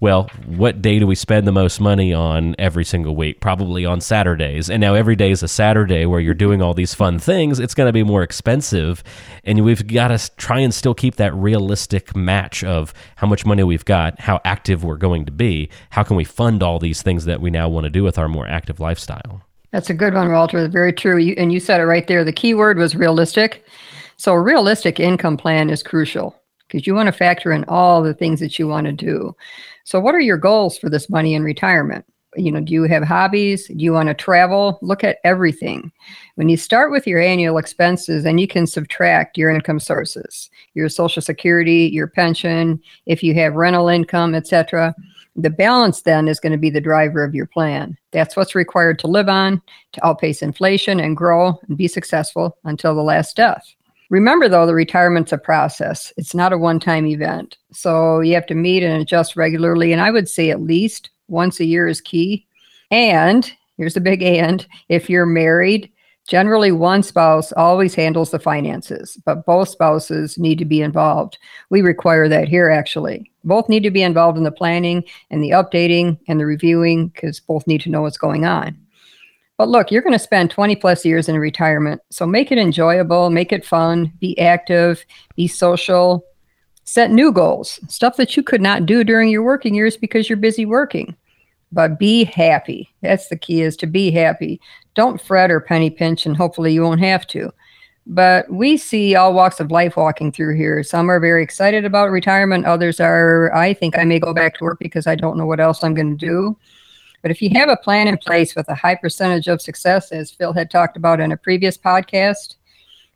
well, 0.04 0.28
what 0.44 0.82
day 0.82 0.98
do 0.98 1.06
we 1.06 1.14
spend 1.14 1.46
the 1.46 1.52
most 1.52 1.80
money 1.80 2.12
on 2.12 2.54
every 2.58 2.84
single 2.84 3.16
week? 3.16 3.40
Probably 3.40 3.86
on 3.86 4.02
Saturdays. 4.02 4.68
And 4.68 4.78
now 4.78 4.92
every 4.92 5.16
day 5.16 5.30
is 5.30 5.42
a 5.42 5.48
Saturday 5.48 6.04
where 6.04 6.20
you're 6.20 6.34
doing 6.34 6.60
all 6.60 6.74
these 6.74 6.92
fun 6.92 7.18
things. 7.18 7.58
It's 7.58 7.72
going 7.72 7.86
to 7.86 7.92
be 7.92 8.02
more 8.02 8.22
expensive. 8.22 9.02
And 9.44 9.64
we've 9.64 9.86
got 9.86 10.08
to 10.08 10.30
try 10.36 10.60
and 10.60 10.74
still 10.74 10.92
keep 10.92 11.16
that 11.16 11.34
realistic 11.34 12.14
match 12.14 12.62
of 12.62 12.92
how 13.16 13.26
much 13.26 13.46
money 13.46 13.62
we've 13.62 13.86
got, 13.86 14.20
how 14.20 14.42
active 14.44 14.84
we're 14.84 14.98
going 14.98 15.24
to 15.24 15.32
be. 15.32 15.70
How 15.88 16.02
can 16.02 16.16
we 16.16 16.24
fund 16.24 16.62
all 16.62 16.78
these 16.78 17.00
things 17.00 17.24
that 17.24 17.40
we 17.40 17.48
now 17.48 17.70
want 17.70 17.84
to 17.84 17.90
do 17.90 18.02
with 18.02 18.18
our 18.18 18.28
more 18.28 18.46
active 18.46 18.80
lifestyle? 18.80 19.40
That's 19.70 19.88
a 19.88 19.94
good 19.94 20.12
one, 20.12 20.30
Walter. 20.30 20.68
Very 20.68 20.92
true. 20.92 21.16
You, 21.16 21.34
and 21.38 21.50
you 21.50 21.60
said 21.60 21.80
it 21.80 21.86
right 21.86 22.06
there. 22.06 22.24
The 22.24 22.30
key 22.30 22.52
word 22.52 22.76
was 22.76 22.94
realistic. 22.94 23.64
So, 24.18 24.34
a 24.34 24.40
realistic 24.42 25.00
income 25.00 25.38
plan 25.38 25.70
is 25.70 25.82
crucial 25.82 26.38
because 26.68 26.86
you 26.86 26.94
want 26.94 27.06
to 27.06 27.12
factor 27.12 27.52
in 27.52 27.64
all 27.68 28.02
the 28.02 28.12
things 28.12 28.40
that 28.40 28.58
you 28.58 28.68
want 28.68 28.86
to 28.86 28.92
do. 28.92 29.34
So, 29.84 30.00
what 30.00 30.14
are 30.14 30.20
your 30.20 30.38
goals 30.38 30.78
for 30.78 30.88
this 30.88 31.10
money 31.10 31.34
in 31.34 31.44
retirement? 31.44 32.04
You 32.36 32.50
know, 32.50 32.60
do 32.60 32.72
you 32.72 32.82
have 32.84 33.04
hobbies? 33.04 33.68
Do 33.68 33.76
you 33.76 33.92
want 33.92 34.08
to 34.08 34.14
travel? 34.14 34.78
Look 34.82 35.04
at 35.04 35.18
everything. 35.24 35.92
When 36.34 36.48
you 36.48 36.56
start 36.56 36.90
with 36.90 37.06
your 37.06 37.20
annual 37.20 37.58
expenses, 37.58 38.24
then 38.24 38.38
you 38.38 38.48
can 38.48 38.66
subtract 38.66 39.38
your 39.38 39.50
income 39.50 39.78
sources, 39.78 40.50
your 40.74 40.88
social 40.88 41.22
security, 41.22 41.88
your 41.92 42.08
pension, 42.08 42.80
if 43.06 43.22
you 43.22 43.34
have 43.34 43.54
rental 43.54 43.88
income, 43.88 44.34
etc. 44.34 44.94
The 45.36 45.50
balance 45.50 46.02
then 46.02 46.26
is 46.26 46.40
going 46.40 46.52
to 46.52 46.58
be 46.58 46.70
the 46.70 46.80
driver 46.80 47.22
of 47.22 47.34
your 47.34 47.46
plan. 47.46 47.96
That's 48.10 48.36
what's 48.36 48.54
required 48.54 48.98
to 49.00 49.06
live 49.06 49.28
on, 49.28 49.62
to 49.92 50.06
outpace 50.06 50.42
inflation 50.42 51.00
and 51.00 51.16
grow 51.16 51.58
and 51.68 51.76
be 51.76 51.88
successful 51.88 52.56
until 52.64 52.94
the 52.94 53.02
last 53.02 53.36
death. 53.36 53.74
Remember, 54.10 54.48
though, 54.48 54.66
the 54.66 54.74
retirement's 54.74 55.32
a 55.32 55.38
process. 55.38 56.12
It's 56.16 56.34
not 56.34 56.52
a 56.52 56.58
one 56.58 56.78
time 56.78 57.06
event. 57.06 57.56
So 57.72 58.20
you 58.20 58.34
have 58.34 58.46
to 58.46 58.54
meet 58.54 58.82
and 58.82 59.00
adjust 59.00 59.36
regularly. 59.36 59.92
And 59.92 60.00
I 60.00 60.10
would 60.10 60.28
say 60.28 60.50
at 60.50 60.62
least 60.62 61.10
once 61.28 61.60
a 61.60 61.64
year 61.64 61.86
is 61.86 62.00
key. 62.00 62.46
And 62.90 63.50
here's 63.76 63.94
the 63.94 64.00
big 64.00 64.22
and 64.22 64.66
if 64.88 65.08
you're 65.08 65.26
married, 65.26 65.90
generally 66.28 66.72
one 66.72 67.02
spouse 67.02 67.52
always 67.52 67.94
handles 67.94 68.30
the 68.30 68.38
finances, 68.38 69.18
but 69.24 69.46
both 69.46 69.68
spouses 69.68 70.38
need 70.38 70.58
to 70.58 70.64
be 70.64 70.80
involved. 70.80 71.38
We 71.70 71.82
require 71.82 72.28
that 72.28 72.48
here, 72.48 72.70
actually. 72.70 73.30
Both 73.42 73.68
need 73.68 73.82
to 73.82 73.90
be 73.90 74.02
involved 74.02 74.38
in 74.38 74.44
the 74.44 74.52
planning 74.52 75.04
and 75.30 75.42
the 75.42 75.50
updating 75.50 76.18
and 76.28 76.38
the 76.38 76.46
reviewing 76.46 77.08
because 77.08 77.40
both 77.40 77.66
need 77.66 77.80
to 77.82 77.90
know 77.90 78.02
what's 78.02 78.18
going 78.18 78.44
on. 78.44 78.78
But 79.56 79.68
look, 79.68 79.90
you're 79.90 80.02
going 80.02 80.12
to 80.14 80.18
spend 80.18 80.50
20 80.50 80.76
plus 80.76 81.04
years 81.04 81.28
in 81.28 81.38
retirement. 81.38 82.00
So 82.10 82.26
make 82.26 82.50
it 82.50 82.58
enjoyable, 82.58 83.30
make 83.30 83.52
it 83.52 83.64
fun, 83.64 84.12
be 84.18 84.38
active, 84.38 85.04
be 85.36 85.46
social, 85.46 86.24
set 86.84 87.10
new 87.10 87.32
goals, 87.32 87.78
stuff 87.88 88.16
that 88.16 88.36
you 88.36 88.42
could 88.42 88.60
not 88.60 88.86
do 88.86 89.04
during 89.04 89.28
your 89.28 89.42
working 89.42 89.74
years 89.74 89.96
because 89.96 90.28
you're 90.28 90.36
busy 90.36 90.66
working. 90.66 91.16
But 91.72 91.98
be 91.98 92.24
happy. 92.24 92.92
That's 93.00 93.28
the 93.28 93.36
key 93.36 93.62
is 93.62 93.76
to 93.78 93.86
be 93.86 94.10
happy. 94.10 94.60
Don't 94.94 95.20
fret 95.20 95.50
or 95.50 95.60
penny 95.60 95.90
pinch, 95.90 96.24
and 96.24 96.36
hopefully 96.36 96.72
you 96.72 96.82
won't 96.82 97.00
have 97.00 97.26
to. 97.28 97.52
But 98.06 98.48
we 98.50 98.76
see 98.76 99.16
all 99.16 99.34
walks 99.34 99.60
of 99.60 99.70
life 99.70 99.96
walking 99.96 100.30
through 100.30 100.56
here. 100.56 100.82
Some 100.82 101.10
are 101.10 101.18
very 101.18 101.42
excited 101.42 101.84
about 101.84 102.10
retirement. 102.10 102.66
Others 102.66 103.00
are, 103.00 103.52
I 103.54 103.72
think 103.72 103.98
I 103.98 104.04
may 104.04 104.20
go 104.20 104.34
back 104.34 104.54
to 104.56 104.64
work 104.64 104.78
because 104.78 105.06
I 105.06 105.14
don't 105.14 105.38
know 105.38 105.46
what 105.46 105.58
else 105.58 105.82
I'm 105.82 105.94
going 105.94 106.16
to 106.16 106.26
do. 106.26 106.56
But 107.24 107.30
if 107.30 107.40
you 107.40 107.48
have 107.54 107.70
a 107.70 107.76
plan 107.78 108.06
in 108.06 108.18
place 108.18 108.54
with 108.54 108.68
a 108.68 108.74
high 108.74 108.96
percentage 108.96 109.48
of 109.48 109.62
success, 109.62 110.12
as 110.12 110.30
Phil 110.30 110.52
had 110.52 110.70
talked 110.70 110.98
about 110.98 111.20
in 111.20 111.32
a 111.32 111.38
previous 111.38 111.78
podcast, 111.78 112.56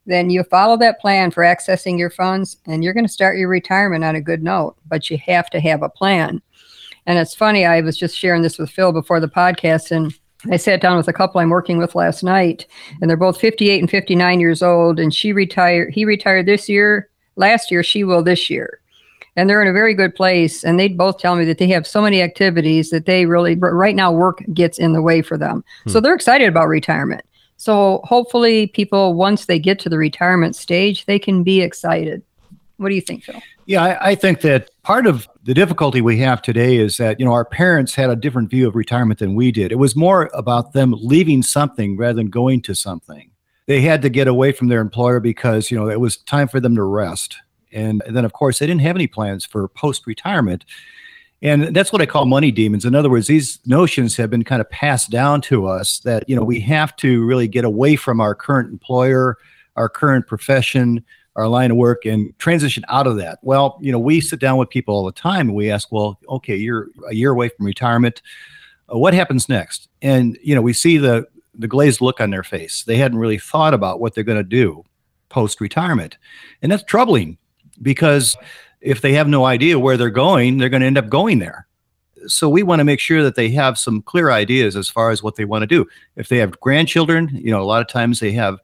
then 0.07 0.31
you 0.31 0.43
follow 0.45 0.79
that 0.79 0.99
plan 0.99 1.31
for 1.31 1.43
accessing 1.43 1.99
your 1.99 2.09
funds 2.09 2.57
and 2.65 2.83
you're 2.83 2.95
going 2.95 3.05
to 3.05 3.13
start 3.13 3.37
your 3.37 3.51
retirement 3.51 4.05
on 4.05 4.17
a 4.17 4.23
good 4.23 4.43
note. 4.43 4.77
But 4.87 5.11
you 5.11 5.19
have 5.27 5.51
to 5.51 5.61
have 5.61 5.83
a 5.83 5.91
plan. 5.91 6.41
And 7.05 7.19
it's 7.19 7.35
funny, 7.35 7.67
I 7.67 7.83
was 7.83 7.99
just 7.99 8.17
sharing 8.17 8.41
this 8.41 8.57
with 8.57 8.71
Phil 8.71 8.93
before 8.93 9.21
the 9.21 9.29
podcast, 9.29 9.91
and 9.91 10.15
I 10.51 10.57
sat 10.57 10.81
down 10.81 10.97
with 10.97 11.09
a 11.09 11.13
couple 11.13 11.43
I'm 11.43 11.51
working 11.51 11.77
with 11.77 11.95
last 11.95 12.23
night, 12.23 12.67
and 13.03 13.11
they're 13.11 13.17
both 13.19 13.39
58 13.39 13.79
and 13.79 13.91
59 13.91 14.41
years 14.41 14.63
old. 14.63 14.99
And 14.99 15.13
she 15.13 15.35
retired, 15.35 15.93
he 15.93 16.07
retired 16.07 16.47
this 16.47 16.67
year, 16.67 17.11
last 17.37 17.71
year, 17.71 17.83
she 17.83 18.05
will 18.05 18.23
this 18.23 18.49
year 18.49 18.81
and 19.37 19.49
they're 19.49 19.63
in 19.63 19.69
a 19.69 19.73
very 19.73 19.95
good 19.95 20.15
place 20.15 20.65
and 20.65 20.79
they 20.79 20.89
both 20.89 21.19
tell 21.19 21.37
me 21.37 21.45
that 21.45 21.59
they 21.59 21.69
have 21.69 21.87
so 21.87 22.03
many 22.03 22.23
activities 22.23 22.91
that 22.91 23.07
they 23.07 23.27
really 23.27 23.55
right 23.57 23.95
now 23.95 24.11
work 24.13 24.43
gets 24.53 24.79
in 24.79 24.93
the 24.93 25.03
way 25.03 25.23
for 25.23 25.37
them 25.37 25.65
so 25.87 25.99
hmm. 25.99 26.05
they're 26.05 26.15
excited 26.15 26.49
about 26.49 26.69
retirement 26.69 27.23
so 27.57 28.01
hopefully 28.05 28.69
people 28.69 29.15
once 29.15 29.47
they 29.47 29.59
get 29.59 29.79
to 29.79 29.89
the 29.89 29.99
retirement 29.99 30.55
stage 30.57 31.07
they 31.07 31.19
can 31.19 31.43
be 31.43 31.61
excited 31.61 32.23
what 32.77 32.89
do 32.89 32.95
you 32.95 33.01
think 33.01 33.25
phil 33.25 33.41
Yeah, 33.69 33.85
I, 33.85 34.11
I 34.11 34.15
think 34.15 34.41
that 34.41 34.71
part 34.83 35.07
of 35.07 35.29
the 35.45 35.53
difficulty 35.53 36.01
we 36.01 36.17
have 36.21 36.41
today 36.41 36.77
is 36.77 36.97
that 36.97 37.21
you 37.21 37.27
know 37.27 37.33
our 37.33 37.45
parents 37.45 37.95
had 37.95 38.09
a 38.09 38.17
different 38.17 38.49
view 38.49 38.67
of 38.67 38.75
retirement 38.75 39.19
than 39.19 39.35
we 39.35 39.53
did. 39.53 39.71
It 39.71 39.79
was 39.79 39.95
more 39.95 40.31
about 40.33 40.73
them 40.73 40.95
leaving 40.97 41.43
something 41.43 41.99
rather 41.99 42.15
than 42.15 42.31
going 42.31 42.63
to 42.63 42.75
something. 42.75 43.31
They 43.67 43.83
had 43.83 44.01
to 44.01 44.09
get 44.09 44.27
away 44.27 44.53
from 44.53 44.69
their 44.69 44.81
employer 44.81 45.21
because 45.21 45.71
you 45.71 45.79
know 45.79 45.91
it 45.91 46.01
was 46.01 46.17
time 46.17 46.49
for 46.49 46.61
them 46.61 46.75
to 46.77 46.83
rest. 46.83 47.37
And 47.73 48.03
then 48.09 48.25
of 48.25 48.33
course 48.33 48.59
they 48.59 48.67
didn't 48.67 48.83
have 48.83 48.97
any 48.97 49.07
plans 49.07 49.45
for 49.45 49.69
post-retirement. 49.69 50.65
And 51.41 51.75
that's 51.75 51.93
what 51.93 52.03
I 52.03 52.07
call 52.07 52.25
money 52.25 52.51
demons. 52.51 52.85
In 52.85 52.95
other 52.97 53.11
words, 53.11 53.29
these 53.29 53.61
notions 53.65 54.17
have 54.17 54.29
been 54.29 54.43
kind 54.43 54.61
of 54.61 54.69
passed 54.71 55.11
down 55.11 55.41
to 55.43 55.67
us 55.67 56.01
that 56.01 56.29
you 56.29 56.35
know 56.35 56.43
we 56.43 56.61
have 56.61 56.97
to 56.97 57.25
really 57.25 57.47
get 57.47 57.65
away 57.65 57.95
from 57.95 58.21
our 58.21 58.35
current 58.35 58.73
employer, 58.73 59.37
our 59.77 59.89
current 59.89 60.27
profession, 60.27 61.05
our 61.39 61.47
line 61.47 61.71
of 61.71 61.77
work 61.77 62.05
and 62.05 62.37
transition 62.41 62.85
out 62.89 63.07
of 63.07 63.17
that? 63.17 63.39
Well, 63.43 63.79
you 63.81 63.93
know, 63.93 63.99
we 63.99 64.21
sit 64.21 64.41
down 64.41 64.59
with 64.59 64.69
people 64.69 64.95
all 64.95 65.07
the 65.07 65.13
time 65.13 65.49
and 65.49 65.55
we 65.55 65.71
ask, 65.71 65.91
well, 65.93 66.19
okay, 66.29 66.57
you're 66.57 66.89
a 67.09 67.15
year 67.15 67.31
away 67.31 67.49
from 67.49 67.65
retirement. 67.65 68.21
Uh, 68.93 68.99
what 68.99 69.15
happens 69.15 69.49
next? 69.49 69.89
And 70.03 70.37
you 70.43 70.55
know, 70.55 70.63
we 70.63 70.73
see 70.73 70.99
the 70.99 71.27
the 71.55 71.69
glazed 71.69 72.01
look 72.01 72.21
on 72.21 72.31
their 72.31 72.43
face. 72.43 72.83
They 72.83 72.97
hadn't 72.97 73.19
really 73.19 73.39
thought 73.39 73.73
about 73.73 74.01
what 74.01 74.15
they're 74.15 74.25
going 74.25 74.39
to 74.39 74.45
do 74.45 74.85
post 75.29 75.61
retirement, 75.61 76.19
and 76.61 76.73
that's 76.73 76.83
troubling 76.83 77.39
because 77.83 78.37
if 78.81 79.01
they 79.01 79.13
have 79.13 79.29
no 79.29 79.45
idea 79.45 79.79
where 79.79 79.97
they're 79.97 80.11
going, 80.11 80.59
they're 80.59 80.69
going 80.69 80.83
to 80.83 80.87
end 80.87 80.99
up 80.99 81.09
going 81.09 81.39
there. 81.39 81.67
So 82.27 82.49
we 82.49 82.63
want 82.63 82.81
to 82.81 82.85
make 82.85 83.01
sure 83.01 83.23
that 83.23 83.37
they 83.37 83.49
have 83.51 83.79
some 83.79 84.03
clear 84.03 84.31
ideas 84.31 84.77
as 84.77 84.89
far 84.89 85.11
as 85.11 85.23
what 85.23 85.37
they 85.37 85.45
want 85.45 85.63
to 85.63 85.67
do. 85.67 85.87
If 86.17 86.29
they 86.29 86.39
have 86.39 86.59
grandchildren, 86.61 87.29
you 87.33 87.51
know, 87.51 87.63
a 87.63 87.65
lot 87.65 87.81
of 87.81 87.89
times 87.89 88.21
they 88.21 88.33
have 88.33 88.59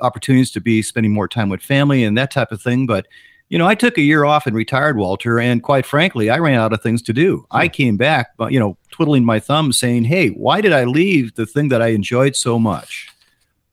opportunities 0.00 0.50
to 0.52 0.60
be 0.60 0.82
spending 0.82 1.12
more 1.12 1.28
time 1.28 1.48
with 1.48 1.62
family 1.62 2.04
and 2.04 2.16
that 2.18 2.30
type 2.30 2.52
of 2.52 2.60
thing. 2.60 2.86
But 2.86 3.06
You 3.48 3.56
know, 3.56 3.66
I 3.66 3.74
took 3.74 3.96
a 3.96 4.02
year 4.02 4.24
off 4.24 4.46
and 4.46 4.54
retired, 4.54 4.98
Walter, 4.98 5.40
and 5.40 5.62
quite 5.62 5.86
frankly, 5.86 6.28
I 6.28 6.38
ran 6.38 6.60
out 6.60 6.74
of 6.74 6.82
things 6.82 7.00
to 7.02 7.14
do. 7.14 7.46
I 7.50 7.68
came 7.68 7.96
back, 7.96 8.36
but 8.36 8.52
you 8.52 8.60
know, 8.60 8.76
twiddling 8.90 9.24
my 9.24 9.40
thumbs, 9.40 9.78
saying, 9.78 10.04
"Hey, 10.04 10.28
why 10.28 10.60
did 10.60 10.72
I 10.72 10.84
leave 10.84 11.34
the 11.34 11.46
thing 11.46 11.68
that 11.68 11.80
I 11.80 11.88
enjoyed 11.88 12.36
so 12.36 12.58
much?" 12.58 13.08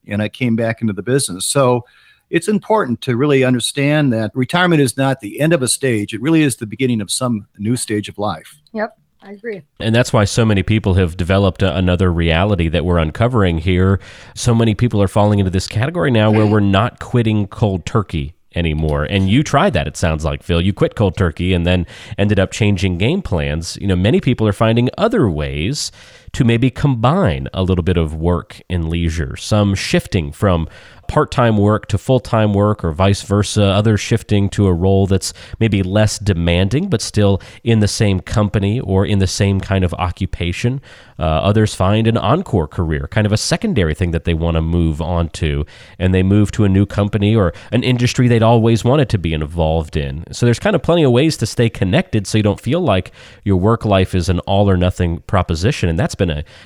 And 0.06 0.22
I 0.22 0.30
came 0.30 0.56
back 0.56 0.80
into 0.80 0.94
the 0.94 1.02
business. 1.02 1.44
So 1.44 1.84
it's 2.30 2.48
important 2.48 3.00
to 3.02 3.16
really 3.16 3.44
understand 3.44 4.12
that 4.12 4.30
retirement 4.34 4.80
is 4.80 4.96
not 4.96 5.20
the 5.20 5.40
end 5.40 5.52
of 5.52 5.62
a 5.62 5.68
stage; 5.68 6.14
it 6.14 6.20
really 6.20 6.42
is 6.42 6.56
the 6.56 6.66
beginning 6.66 7.00
of 7.00 7.10
some 7.10 7.46
new 7.58 7.76
stage 7.76 8.08
of 8.08 8.18
life. 8.18 8.60
Yep. 8.72 8.98
I 9.22 9.32
agree. 9.32 9.62
And 9.80 9.92
that's 9.92 10.12
why 10.12 10.24
so 10.24 10.44
many 10.44 10.62
people 10.62 10.94
have 10.94 11.16
developed 11.16 11.62
a, 11.62 11.76
another 11.76 12.12
reality 12.12 12.68
that 12.68 12.84
we're 12.84 12.98
uncovering 12.98 13.58
here. 13.58 13.98
So 14.36 14.54
many 14.54 14.74
people 14.76 15.02
are 15.02 15.08
falling 15.08 15.40
into 15.40 15.50
this 15.50 15.66
category 15.66 16.12
now 16.12 16.30
where 16.30 16.46
we're 16.46 16.60
not 16.60 17.00
quitting 17.00 17.48
cold 17.48 17.84
turkey 17.86 18.36
anymore. 18.54 19.04
And 19.04 19.28
you 19.28 19.42
tried 19.42 19.74
that, 19.74 19.86
it 19.86 19.96
sounds 19.96 20.24
like, 20.24 20.42
Phil. 20.42 20.60
You 20.60 20.72
quit 20.72 20.94
cold 20.94 21.16
turkey 21.16 21.52
and 21.52 21.66
then 21.66 21.86
ended 22.18 22.38
up 22.38 22.50
changing 22.50 22.98
game 22.98 23.22
plans. 23.22 23.76
You 23.80 23.86
know, 23.86 23.96
many 23.96 24.20
people 24.20 24.48
are 24.48 24.52
finding 24.52 24.88
other 24.96 25.28
ways 25.28 25.92
to 26.36 26.44
maybe 26.44 26.70
combine 26.70 27.48
a 27.54 27.62
little 27.62 27.82
bit 27.82 27.96
of 27.96 28.14
work 28.14 28.60
and 28.68 28.90
leisure, 28.90 29.36
some 29.36 29.74
shifting 29.74 30.30
from 30.30 30.68
part 31.08 31.30
time 31.30 31.56
work 31.56 31.86
to 31.86 31.96
full 31.96 32.20
time 32.20 32.52
work 32.52 32.84
or 32.84 32.92
vice 32.92 33.22
versa, 33.22 33.64
others 33.64 34.00
shifting 34.00 34.48
to 34.50 34.66
a 34.66 34.72
role 34.72 35.06
that's 35.06 35.32
maybe 35.60 35.82
less 35.82 36.18
demanding 36.18 36.88
but 36.88 37.00
still 37.00 37.40
in 37.64 37.80
the 37.80 37.88
same 37.88 38.20
company 38.20 38.80
or 38.80 39.06
in 39.06 39.18
the 39.18 39.26
same 39.26 39.60
kind 39.60 39.84
of 39.84 39.94
occupation. 39.94 40.80
Uh, 41.18 41.22
others 41.22 41.74
find 41.74 42.06
an 42.06 42.18
encore 42.18 42.68
career, 42.68 43.08
kind 43.10 43.26
of 43.26 43.32
a 43.32 43.36
secondary 43.38 43.94
thing 43.94 44.10
that 44.10 44.24
they 44.24 44.34
want 44.34 44.56
to 44.56 44.60
move 44.60 45.00
on 45.00 45.30
to, 45.30 45.64
and 45.98 46.12
they 46.12 46.22
move 46.22 46.50
to 46.50 46.64
a 46.64 46.68
new 46.68 46.84
company 46.84 47.34
or 47.34 47.54
an 47.72 47.82
industry 47.82 48.28
they'd 48.28 48.42
always 48.42 48.84
wanted 48.84 49.08
to 49.08 49.16
be 49.16 49.32
involved 49.32 49.96
in. 49.96 50.24
So 50.30 50.44
there's 50.44 50.58
kind 50.58 50.76
of 50.76 50.82
plenty 50.82 51.04
of 51.04 51.12
ways 51.12 51.38
to 51.38 51.46
stay 51.46 51.70
connected 51.70 52.26
so 52.26 52.36
you 52.36 52.44
don't 52.44 52.60
feel 52.60 52.80
like 52.80 53.12
your 53.44 53.56
work 53.56 53.86
life 53.86 54.14
is 54.14 54.28
an 54.28 54.40
all 54.40 54.68
or 54.68 54.76
nothing 54.76 55.20
proposition. 55.20 55.88
And 55.88 55.98
that's 55.98 56.14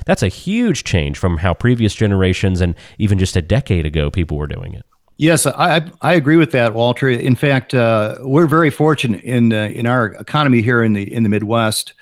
that's 0.06 0.22
a 0.22 0.28
huge 0.28 0.84
change 0.84 1.18
from 1.18 1.38
how 1.38 1.54
previous 1.54 1.94
generations 1.94 2.60
and 2.60 2.74
even 2.98 3.18
just 3.18 3.36
a 3.36 3.42
decade 3.42 3.86
ago 3.86 4.10
people 4.10 4.36
were 4.36 4.46
doing 4.46 4.74
it. 4.74 4.84
Yes, 5.16 5.46
I 5.46 5.90
I 6.00 6.14
agree 6.14 6.36
with 6.36 6.52
that, 6.52 6.74
Walter. 6.74 7.08
In 7.08 7.36
fact, 7.36 7.74
uh, 7.74 8.16
we're 8.20 8.46
very 8.46 8.70
fortunate 8.70 9.22
in 9.22 9.52
uh, 9.52 9.66
in 9.66 9.86
our 9.86 10.06
economy 10.14 10.62
here 10.62 10.82
in 10.82 10.94
the 10.94 11.12
in 11.12 11.22
the 11.22 11.28
Midwest 11.28 11.94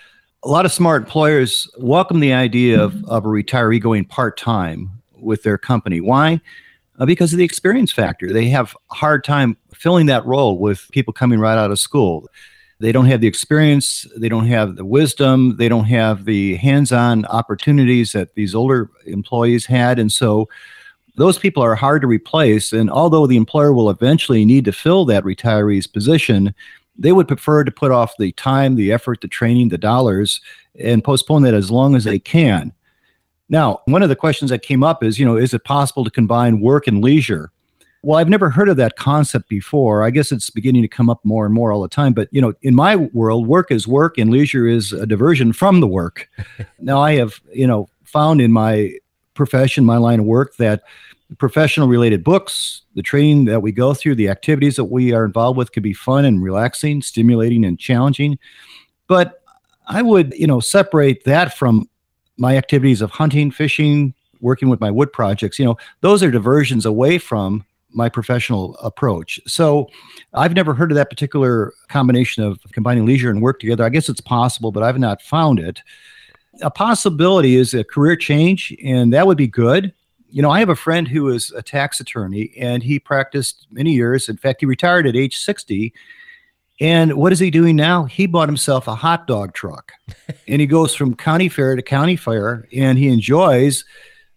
a 0.45 0.49
lot 0.49 0.65
of 0.65 0.73
smart 0.73 1.03
employers 1.03 1.69
welcome 1.79 2.21
the 2.21 2.33
idea 2.33 2.81
of, 2.81 3.05
of 3.07 3.25
a 3.25 3.29
retiree 3.29 3.81
going 3.81 4.05
part 4.05 4.37
time 4.37 4.91
with 5.17 5.43
their 5.43 5.59
company. 5.59 6.01
Why? 6.01 6.41
Uh, 6.99 7.07
because 7.07 7.33
of 7.33 7.39
the 7.39 7.45
experience 7.45 7.93
factor. 7.93 8.33
They 8.33 8.49
have 8.49 8.77
a 8.91 8.95
hard 8.95 9.25
time 9.25 9.57
filling 9.75 10.07
that 10.07 10.25
role 10.27 10.59
with 10.59 10.89
people 10.93 11.13
coming 11.13 11.41
right 11.41 11.59
out 11.59 11.71
of 11.71 11.79
school. 11.79 12.29
They 12.81 12.93
don't 12.93 13.07
have 13.07 13.21
the 13.21 13.27
experience, 13.27 14.07
they 14.17 14.29
don't 14.29 14.47
have 14.47 14.77
the 14.77 14.85
wisdom, 14.85 15.57
they 15.57 15.69
don't 15.69 15.87
have 15.87 16.27
the 16.27 16.55
hands 16.57 16.93
on 16.93 17.25
opportunities 17.27 18.13
that 18.13 18.35
these 18.35 18.55
older 18.55 18.89
employees 19.05 19.67
had. 19.67 19.99
And 19.99 20.13
so 20.13 20.49
those 21.17 21.39
people 21.39 21.63
are 21.63 21.75
hard 21.75 22.03
to 22.03 22.07
replace. 22.07 22.73
And 22.73 22.89
although 22.89 23.27
the 23.27 23.37
employer 23.37 23.73
will 23.73 23.91
eventually 23.91 24.45
need 24.45 24.65
to 24.67 24.73
fill 24.73 25.05
that 25.07 25.25
retiree's 25.25 25.89
position, 25.89 26.55
they 26.97 27.11
would 27.11 27.27
prefer 27.27 27.65
to 27.65 27.71
put 27.73 27.91
off 27.91 28.17
the 28.17 28.31
time, 28.33 28.77
the 28.77 28.93
effort, 28.93 29.21
the 29.21 29.29
training, 29.29 29.71
the 29.71 29.79
dollars, 29.79 30.41
and 30.79 31.03
postpone 31.03 31.43
that 31.43 31.55
as 31.55 31.73
long 31.73 31.97
as 31.97 32.05
they 32.05 32.21
can. 32.21 32.73
Now, 33.49 33.81
one 33.87 34.03
of 34.03 34.09
the 34.09 34.17
questions 34.17 34.51
that 34.51 34.63
came 34.63 34.85
up 34.85 35.03
is, 35.03 35.19
you 35.19 35.25
know, 35.25 35.37
is 35.37 35.55
it 35.55 35.65
possible 35.65 36.05
to 36.05 36.11
combine 36.11 36.61
work 36.61 36.87
and 36.87 37.03
leisure? 37.03 37.51
Well, 38.03 38.19
I've 38.19 38.29
never 38.29 38.49
heard 38.49 38.69
of 38.69 38.77
that 38.77 38.97
concept 38.97 39.49
before. 39.49 40.05
I 40.05 40.11
guess 40.11 40.31
it's 40.31 40.51
beginning 40.51 40.83
to 40.83 40.89
come 40.89 41.11
up 41.11 41.25
more 41.25 41.45
and 41.45 41.55
more 41.55 41.73
all 41.73 41.83
the 41.83 41.89
time. 41.89 42.13
But, 42.13 42.29
you 42.31 42.41
know, 42.41 42.55
in 42.63 42.75
my 42.75 42.97
world, 42.97 43.49
work 43.49 43.73
is 43.73 43.89
work 43.89 44.19
and 44.19 44.31
leisure 44.31 44.69
is 44.69 44.93
a 44.93 45.05
diversion 45.07 45.53
from 45.53 45.81
the 45.81 45.89
work. 45.89 46.29
now, 46.79 47.01
I 47.01 47.17
have, 47.17 47.41
you 47.53 47.67
know, 47.67 47.89
found 48.05 48.41
in 48.41 48.53
my 48.53 48.95
profession, 49.35 49.85
my 49.85 49.97
line 49.97 50.21
of 50.21 50.27
work, 50.27 50.57
that 50.57 50.83
professional 51.39 51.89
related 51.89 52.25
books, 52.25 52.83
the 52.95 53.03
training 53.03 53.45
that 53.47 53.61
we 53.61 53.73
go 53.73 53.93
through, 53.95 54.15
the 54.15 54.29
activities 54.29 54.77
that 54.77 54.85
we 54.85 55.13
are 55.13 55.25
involved 55.25 55.59
with 55.59 55.73
could 55.73 55.83
be 55.83 55.93
fun 55.93 56.25
and 56.25 56.43
relaxing, 56.43 57.03
stimulating 57.03 57.65
and 57.65 57.79
challenging. 57.79 58.39
But 59.09 59.43
I 59.89 60.03
would, 60.03 60.35
you 60.35 60.47
know, 60.47 60.61
separate 60.61 61.25
that 61.25 61.57
from 61.57 61.89
my 62.37 62.57
activities 62.57 63.03
of 63.03 63.11
hunting, 63.11 63.51
fishing, 63.51 64.15
working 64.41 64.69
with 64.69 64.81
my 64.81 64.91
wood 64.91 65.13
projects. 65.13 65.59
You 65.59 65.65
know, 65.65 65.77
those 66.01 66.23
are 66.23 66.31
diversions 66.31 66.87
away 66.87 67.19
from 67.19 67.65
my 67.91 68.09
professional 68.09 68.77
approach. 68.77 69.41
So 69.47 69.89
I've 70.35 70.55
never 70.55 70.75
heard 70.75 70.91
of 70.91 70.97
that 70.97 71.11
particular 71.11 71.73
combination 71.89 72.43
of 72.43 72.61
combining 72.73 73.07
leisure 73.07 73.31
and 73.31 73.41
work 73.41 73.61
together. 73.61 73.85
I 73.85 73.89
guess 73.89 74.09
it's 74.09 74.21
possible, 74.21 74.73
but 74.73 74.83
I've 74.83 74.99
not 74.99 75.23
found 75.23 75.59
it. 75.59 75.81
A 76.61 76.71
possibility 76.71 77.57
is 77.57 77.73
a 77.73 77.85
career 77.85 78.17
change, 78.17 78.77
and 78.85 79.13
that 79.13 79.27
would 79.27 79.39
be 79.39 79.47
good 79.47 79.93
you 80.31 80.43
know, 80.43 80.51
I 80.51 80.59
have 80.59 80.69
a 80.69 80.77
friend 80.77 81.09
who 81.09 81.29
is 81.31 81.51
a 81.53 81.63
tax 81.63 82.01
attorney 82.01 82.53
and 82.59 82.83
he 82.83 82.99
practiced 82.99 83.67
many 83.71 83.93
years. 83.93 84.29
In 84.29 84.37
fact, 84.37 84.61
he 84.61 84.67
retired 84.67 85.07
at 85.07 85.17
age 85.17 85.39
60. 85.39 85.93
And 86.81 87.15
what 87.15 87.33
is 87.33 87.39
he 87.39 87.51
doing 87.51 87.77
now? 87.77 88.05
He 88.05 88.27
bought 88.27 88.49
himself 88.49 88.87
a 88.87 88.95
hot 88.95 89.27
dog 89.27 89.55
truck 89.55 89.93
and 90.49 90.61
he 90.61 90.67
goes 90.67 90.95
from 90.95 91.17
county 91.17 91.49
fair 91.49 91.75
to 91.77 91.83
county 91.83 92.17
fair 92.17 92.69
and 92.73 92.99
he 92.99 93.09
enjoys 93.09 93.85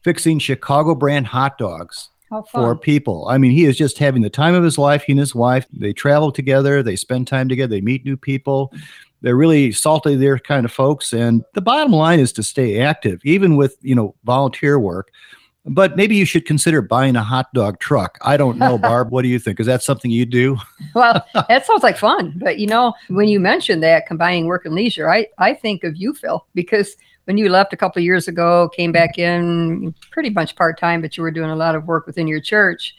fixing 0.02 0.40
Chicago 0.40 0.96
brand 0.96 1.28
hot 1.28 1.58
dogs 1.58 2.10
for 2.52 2.76
people. 2.76 3.28
I 3.30 3.38
mean, 3.38 3.52
he 3.52 3.66
is 3.66 3.78
just 3.78 3.98
having 3.98 4.22
the 4.22 4.30
time 4.30 4.54
of 4.54 4.64
his 4.64 4.78
life. 4.78 5.04
He 5.04 5.14
and 5.14 5.20
his 5.20 5.36
wife, 5.36 5.66
they 5.72 5.94
travel 5.94 6.32
together, 6.32 6.82
they 6.82 6.96
spend 6.96 7.28
time 7.28 7.50
together, 7.50 7.70
they 7.72 7.82
meet 7.82 8.06
new 8.06 8.18
people. 8.18 8.74
They're 9.22 9.36
really 9.36 9.72
salty, 9.72 10.16
they're 10.16 10.40
kind 10.40 10.66
of 10.66 10.72
folks. 10.72 11.14
And 11.14 11.44
the 11.54 11.62
bottom 11.62 11.92
line 11.92 12.20
is 12.20 12.34
to 12.34 12.44
stay 12.44 12.80
active, 12.80 13.20
even 13.24 13.56
with, 13.56 13.78
you 13.82 13.94
know, 13.94 14.16
volunteer 14.24 14.80
work 14.80 15.12
but 15.66 15.96
maybe 15.96 16.16
you 16.16 16.26
should 16.26 16.46
consider 16.46 16.82
buying 16.82 17.16
a 17.16 17.24
hot 17.24 17.54
dog 17.54 17.80
truck. 17.80 18.18
I 18.22 18.38
don't 18.38 18.58
know, 18.58 18.78
Barb. 18.80 19.12
what 19.12 19.22
do 19.22 19.28
you 19.28 19.40
think? 19.40 19.60
Is 19.60 19.68
that 19.68 19.84
something 19.84 20.10
you 20.10 20.26
do? 20.26 20.58
well, 20.96 21.26
that 21.48 21.66
sounds 21.66 21.84
like 21.84 21.98
fun. 21.98 22.34
But 22.38 22.60
you 22.60 22.68
know, 22.68 22.94
when 23.10 23.28
you 23.28 23.40
mentioned 23.40 23.84
that 23.84 24.08
combining 24.08 24.46
work 24.46 24.66
and 24.66 24.74
leisure, 24.74 25.10
I, 25.10 25.28
I 25.38 25.54
think 25.54 25.84
of 25.84 25.96
you, 25.96 26.14
Phil, 26.14 26.46
because 26.56 26.96
when 27.26 27.38
you 27.38 27.50
left 27.50 27.74
a 27.74 27.78
couple 27.78 28.00
of 28.00 28.04
years 28.04 28.28
ago, 28.28 28.70
came 28.70 28.92
back 28.92 29.18
in 29.18 29.94
pretty 30.12 30.30
much 30.30 30.56
part 30.56 30.80
time, 30.80 31.02
but 31.02 31.18
you 31.18 31.24
were 31.24 31.32
doing 31.32 31.50
a 31.50 31.56
lot 31.56 31.76
of 31.76 31.86
work 31.86 32.06
within 32.06 32.28
your 32.28 32.42
church, 32.42 32.96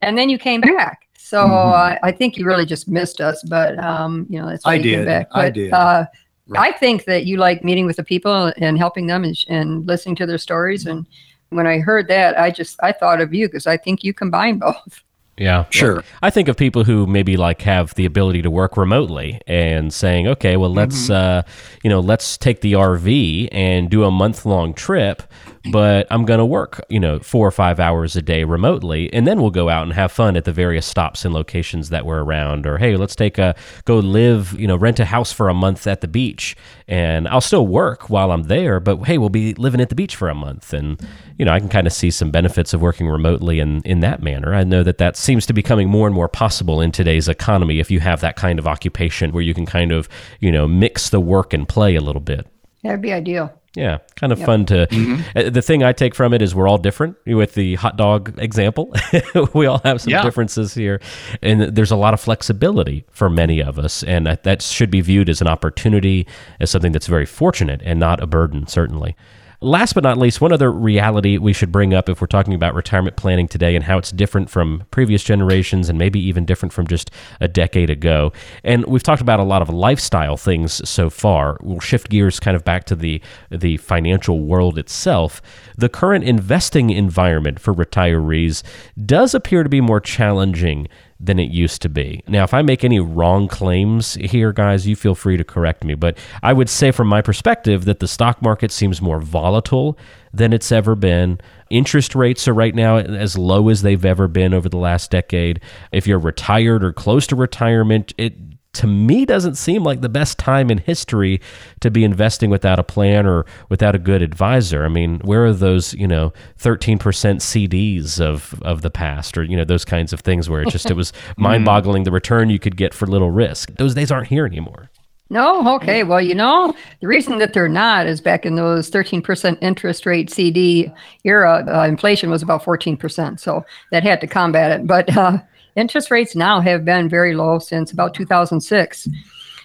and 0.00 0.16
then 0.16 0.28
you 0.28 0.38
came 0.38 0.60
back. 0.60 1.08
So 1.16 1.44
mm-hmm. 1.44 1.52
uh, 1.52 1.96
I 2.02 2.12
think 2.12 2.36
you 2.36 2.44
really 2.44 2.66
just 2.66 2.88
missed 2.88 3.20
us. 3.20 3.42
But 3.48 3.78
um, 3.82 4.26
you 4.28 4.40
know, 4.40 4.48
that's 4.48 4.64
why 4.64 4.72
I 4.72 4.74
you 4.76 4.82
did. 4.82 4.96
came 4.96 5.04
back. 5.06 5.28
But, 5.30 5.44
I 5.44 5.50
did. 5.50 5.72
Uh, 5.72 6.06
right. 6.48 6.74
I 6.74 6.78
think 6.78 7.04
that 7.06 7.24
you 7.26 7.38
like 7.38 7.64
meeting 7.64 7.86
with 7.86 7.96
the 7.96 8.04
people 8.04 8.52
and 8.58 8.76
helping 8.76 9.06
them 9.06 9.24
and, 9.24 9.36
and 9.48 9.86
listening 9.86 10.16
to 10.16 10.26
their 10.26 10.38
stories 10.38 10.86
and 10.86 11.06
when 11.52 11.66
I 11.66 11.78
heard 11.78 12.08
that, 12.08 12.38
I 12.38 12.50
just 12.50 12.76
I 12.82 12.92
thought 12.92 13.20
of 13.20 13.32
you 13.32 13.46
because 13.46 13.66
I 13.66 13.76
think 13.76 14.02
you 14.02 14.12
combine 14.12 14.58
both. 14.58 15.02
Yeah, 15.38 15.64
sure. 15.70 15.96
Well, 15.96 16.04
I 16.20 16.30
think 16.30 16.48
of 16.48 16.56
people 16.56 16.84
who 16.84 17.06
maybe 17.06 17.36
like 17.36 17.62
have 17.62 17.94
the 17.94 18.04
ability 18.04 18.42
to 18.42 18.50
work 18.50 18.76
remotely 18.76 19.40
and 19.46 19.92
saying, 19.92 20.28
okay, 20.28 20.56
well, 20.56 20.72
let's 20.72 21.04
mm-hmm. 21.04 21.12
uh, 21.12 21.42
you 21.82 21.90
know, 21.90 22.00
let's 22.00 22.36
take 22.36 22.60
the 22.60 22.74
RV 22.74 23.48
and 23.50 23.90
do 23.90 24.04
a 24.04 24.10
month 24.10 24.44
long 24.44 24.74
trip 24.74 25.22
but 25.70 26.06
I'm 26.10 26.24
going 26.24 26.38
to 26.38 26.44
work, 26.44 26.84
you 26.90 27.00
know, 27.00 27.20
four 27.20 27.46
or 27.46 27.50
five 27.50 27.80
hours 27.80 28.14
a 28.16 28.22
day 28.22 28.44
remotely, 28.44 29.12
and 29.12 29.26
then 29.26 29.40
we'll 29.40 29.50
go 29.50 29.68
out 29.68 29.84
and 29.84 29.92
have 29.94 30.12
fun 30.12 30.36
at 30.36 30.44
the 30.44 30.52
various 30.52 30.84
stops 30.84 31.24
and 31.24 31.32
locations 31.32 31.88
that 31.88 32.04
we're 32.04 32.22
around. 32.22 32.66
Or 32.66 32.76
hey, 32.78 32.96
let's 32.96 33.16
take 33.16 33.38
a 33.38 33.54
go 33.86 33.98
live, 33.98 34.58
you 34.58 34.66
know, 34.66 34.76
rent 34.76 35.00
a 35.00 35.06
house 35.06 35.32
for 35.32 35.48
a 35.48 35.54
month 35.54 35.86
at 35.86 36.02
the 36.02 36.08
beach, 36.08 36.54
and 36.86 37.26
I'll 37.28 37.40
still 37.40 37.66
work 37.66 38.10
while 38.10 38.30
I'm 38.30 38.44
there, 38.44 38.78
but 38.78 39.04
hey, 39.04 39.16
we'll 39.16 39.30
be 39.30 39.54
living 39.54 39.80
at 39.80 39.88
the 39.88 39.94
beach 39.94 40.16
for 40.16 40.28
a 40.28 40.34
month, 40.34 40.74
and 40.74 41.00
you 41.38 41.46
know, 41.46 41.52
I 41.52 41.60
can 41.60 41.70
kind 41.70 41.86
of 41.86 41.94
see 41.94 42.10
some 42.10 42.30
benefits 42.30 42.74
of 42.74 42.82
working 42.82 43.08
remotely 43.08 43.58
in 43.58 43.80
in 43.82 44.00
that 44.00 44.22
manner. 44.22 44.54
I 44.54 44.64
know 44.64 44.82
that 44.82 44.98
that 44.98 45.16
seems 45.16 45.46
to 45.46 45.52
be 45.52 45.62
becoming 45.62 45.88
more 45.88 46.08
and 46.08 46.14
more 46.14 46.28
possible 46.28 46.80
in 46.80 46.90
today's 46.90 47.28
economy 47.28 47.78
if 47.78 47.88
you 47.88 48.00
have 48.00 48.20
that 48.20 48.34
kind 48.34 48.58
of 48.58 48.66
occupation 48.66 49.30
where 49.30 49.44
you 49.44 49.54
can 49.54 49.64
kind 49.64 49.92
of, 49.92 50.08
you 50.40 50.50
know, 50.50 50.66
mix 50.66 51.10
the 51.10 51.20
work 51.20 51.52
and 51.52 51.68
play 51.68 51.94
a 51.94 52.00
little 52.00 52.20
bit. 52.20 52.48
That'd 52.82 53.00
be 53.00 53.12
ideal. 53.12 53.52
Yeah, 53.74 53.98
kind 54.16 54.32
of 54.32 54.38
yep. 54.38 54.46
fun 54.46 54.66
to. 54.66 54.86
Mm-hmm. 54.86 55.38
Uh, 55.38 55.50
the 55.50 55.62
thing 55.62 55.82
I 55.82 55.92
take 55.92 56.14
from 56.14 56.34
it 56.34 56.42
is 56.42 56.54
we're 56.54 56.68
all 56.68 56.76
different. 56.76 57.16
With 57.24 57.54
the 57.54 57.76
hot 57.76 57.96
dog 57.96 58.38
example, 58.38 58.94
we 59.54 59.64
all 59.64 59.78
have 59.78 60.02
some 60.02 60.10
yeah. 60.10 60.22
differences 60.22 60.74
here, 60.74 61.00
and 61.40 61.62
there's 61.62 61.90
a 61.90 61.96
lot 61.96 62.12
of 62.12 62.20
flexibility 62.20 63.06
for 63.10 63.30
many 63.30 63.62
of 63.62 63.78
us, 63.78 64.02
and 64.02 64.26
that 64.26 64.60
should 64.60 64.90
be 64.90 65.00
viewed 65.00 65.30
as 65.30 65.40
an 65.40 65.46
opportunity, 65.46 66.26
as 66.60 66.70
something 66.70 66.92
that's 66.92 67.06
very 67.06 67.24
fortunate 67.24 67.80
and 67.82 67.98
not 67.98 68.22
a 68.22 68.26
burden, 68.26 68.66
certainly. 68.66 69.16
Last 69.62 69.92
but 69.92 70.02
not 70.02 70.18
least, 70.18 70.40
one 70.40 70.52
other 70.52 70.72
reality 70.72 71.38
we 71.38 71.52
should 71.52 71.70
bring 71.70 71.94
up 71.94 72.08
if 72.08 72.20
we're 72.20 72.26
talking 72.26 72.52
about 72.52 72.74
retirement 72.74 73.14
planning 73.14 73.46
today 73.46 73.76
and 73.76 73.84
how 73.84 73.96
it's 73.96 74.10
different 74.10 74.50
from 74.50 74.82
previous 74.90 75.22
generations 75.22 75.88
and 75.88 75.96
maybe 75.96 76.18
even 76.18 76.44
different 76.44 76.72
from 76.72 76.88
just 76.88 77.12
a 77.40 77.46
decade 77.46 77.88
ago. 77.88 78.32
And 78.64 78.84
we've 78.86 79.04
talked 79.04 79.22
about 79.22 79.38
a 79.38 79.44
lot 79.44 79.62
of 79.62 79.68
lifestyle 79.70 80.36
things 80.36 80.86
so 80.88 81.08
far. 81.08 81.58
We'll 81.62 81.78
shift 81.78 82.08
gears 82.08 82.40
kind 82.40 82.56
of 82.56 82.64
back 82.64 82.86
to 82.86 82.96
the 82.96 83.22
the 83.50 83.76
financial 83.76 84.40
world 84.40 84.78
itself. 84.78 85.40
The 85.78 85.88
current 85.88 86.24
investing 86.24 86.90
environment 86.90 87.60
for 87.60 87.72
retirees 87.72 88.64
does 89.06 89.32
appear 89.32 89.62
to 89.62 89.68
be 89.68 89.80
more 89.80 90.00
challenging 90.00 90.88
than 91.22 91.38
it 91.38 91.50
used 91.50 91.80
to 91.82 91.88
be. 91.88 92.22
Now, 92.26 92.42
if 92.42 92.52
I 92.52 92.62
make 92.62 92.82
any 92.82 92.98
wrong 92.98 93.46
claims 93.46 94.14
here, 94.14 94.52
guys, 94.52 94.88
you 94.88 94.96
feel 94.96 95.14
free 95.14 95.36
to 95.36 95.44
correct 95.44 95.84
me. 95.84 95.94
But 95.94 96.18
I 96.42 96.52
would 96.52 96.68
say, 96.68 96.90
from 96.90 97.06
my 97.06 97.22
perspective, 97.22 97.84
that 97.84 98.00
the 98.00 98.08
stock 98.08 98.42
market 98.42 98.72
seems 98.72 99.00
more 99.00 99.20
volatile 99.20 99.96
than 100.34 100.52
it's 100.52 100.72
ever 100.72 100.96
been. 100.96 101.40
Interest 101.70 102.16
rates 102.16 102.48
are 102.48 102.54
right 102.54 102.74
now 102.74 102.96
as 102.96 103.38
low 103.38 103.68
as 103.68 103.82
they've 103.82 104.04
ever 104.04 104.26
been 104.26 104.52
over 104.52 104.68
the 104.68 104.76
last 104.76 105.12
decade. 105.12 105.60
If 105.92 106.08
you're 106.08 106.18
retired 106.18 106.82
or 106.82 106.92
close 106.92 107.26
to 107.28 107.36
retirement, 107.36 108.12
it 108.18 108.34
to 108.74 108.86
me 108.86 109.26
doesn't 109.26 109.56
seem 109.56 109.84
like 109.84 110.00
the 110.00 110.08
best 110.08 110.38
time 110.38 110.70
in 110.70 110.78
history 110.78 111.40
to 111.80 111.90
be 111.90 112.04
investing 112.04 112.48
without 112.48 112.78
a 112.78 112.82
plan 112.82 113.26
or 113.26 113.44
without 113.68 113.94
a 113.94 113.98
good 113.98 114.22
advisor. 114.22 114.84
I 114.84 114.88
mean, 114.88 115.18
where 115.20 115.44
are 115.44 115.52
those, 115.52 115.92
you 115.94 116.08
know, 116.08 116.32
13% 116.58 116.98
CDs 116.98 118.20
of 118.20 118.60
of 118.62 118.82
the 118.82 118.90
past 118.90 119.36
or, 119.36 119.42
you 119.42 119.56
know, 119.56 119.64
those 119.64 119.84
kinds 119.84 120.12
of 120.12 120.20
things 120.20 120.48
where 120.48 120.62
it 120.62 120.70
just 120.70 120.90
it 120.90 120.96
was 120.96 121.12
mind-boggling 121.36 122.04
the 122.04 122.10
return 122.10 122.48
you 122.48 122.58
could 122.58 122.76
get 122.76 122.94
for 122.94 123.06
little 123.06 123.30
risk. 123.30 123.74
Those 123.76 123.94
days 123.94 124.10
aren't 124.10 124.28
here 124.28 124.46
anymore. 124.46 124.90
No, 125.32 125.76
okay. 125.76 126.04
Well, 126.04 126.20
you 126.20 126.34
know, 126.34 126.74
the 127.00 127.06
reason 127.06 127.38
that 127.38 127.54
they're 127.54 127.66
not 127.66 128.06
is 128.06 128.20
back 128.20 128.44
in 128.44 128.56
those 128.56 128.90
13% 128.90 129.56
interest 129.62 130.04
rate 130.04 130.28
CD 130.28 130.92
era, 131.24 131.64
uh, 131.66 131.86
inflation 131.88 132.28
was 132.28 132.42
about 132.42 132.62
14%. 132.62 133.40
So 133.40 133.64
that 133.92 134.02
had 134.02 134.20
to 134.20 134.26
combat 134.26 134.78
it. 134.78 134.86
But 134.86 135.16
uh, 135.16 135.38
Interest 135.76 136.10
rates 136.10 136.36
now 136.36 136.60
have 136.60 136.84
been 136.84 137.08
very 137.08 137.34
low 137.34 137.58
since 137.58 137.92
about 137.92 138.14
2006. 138.14 139.08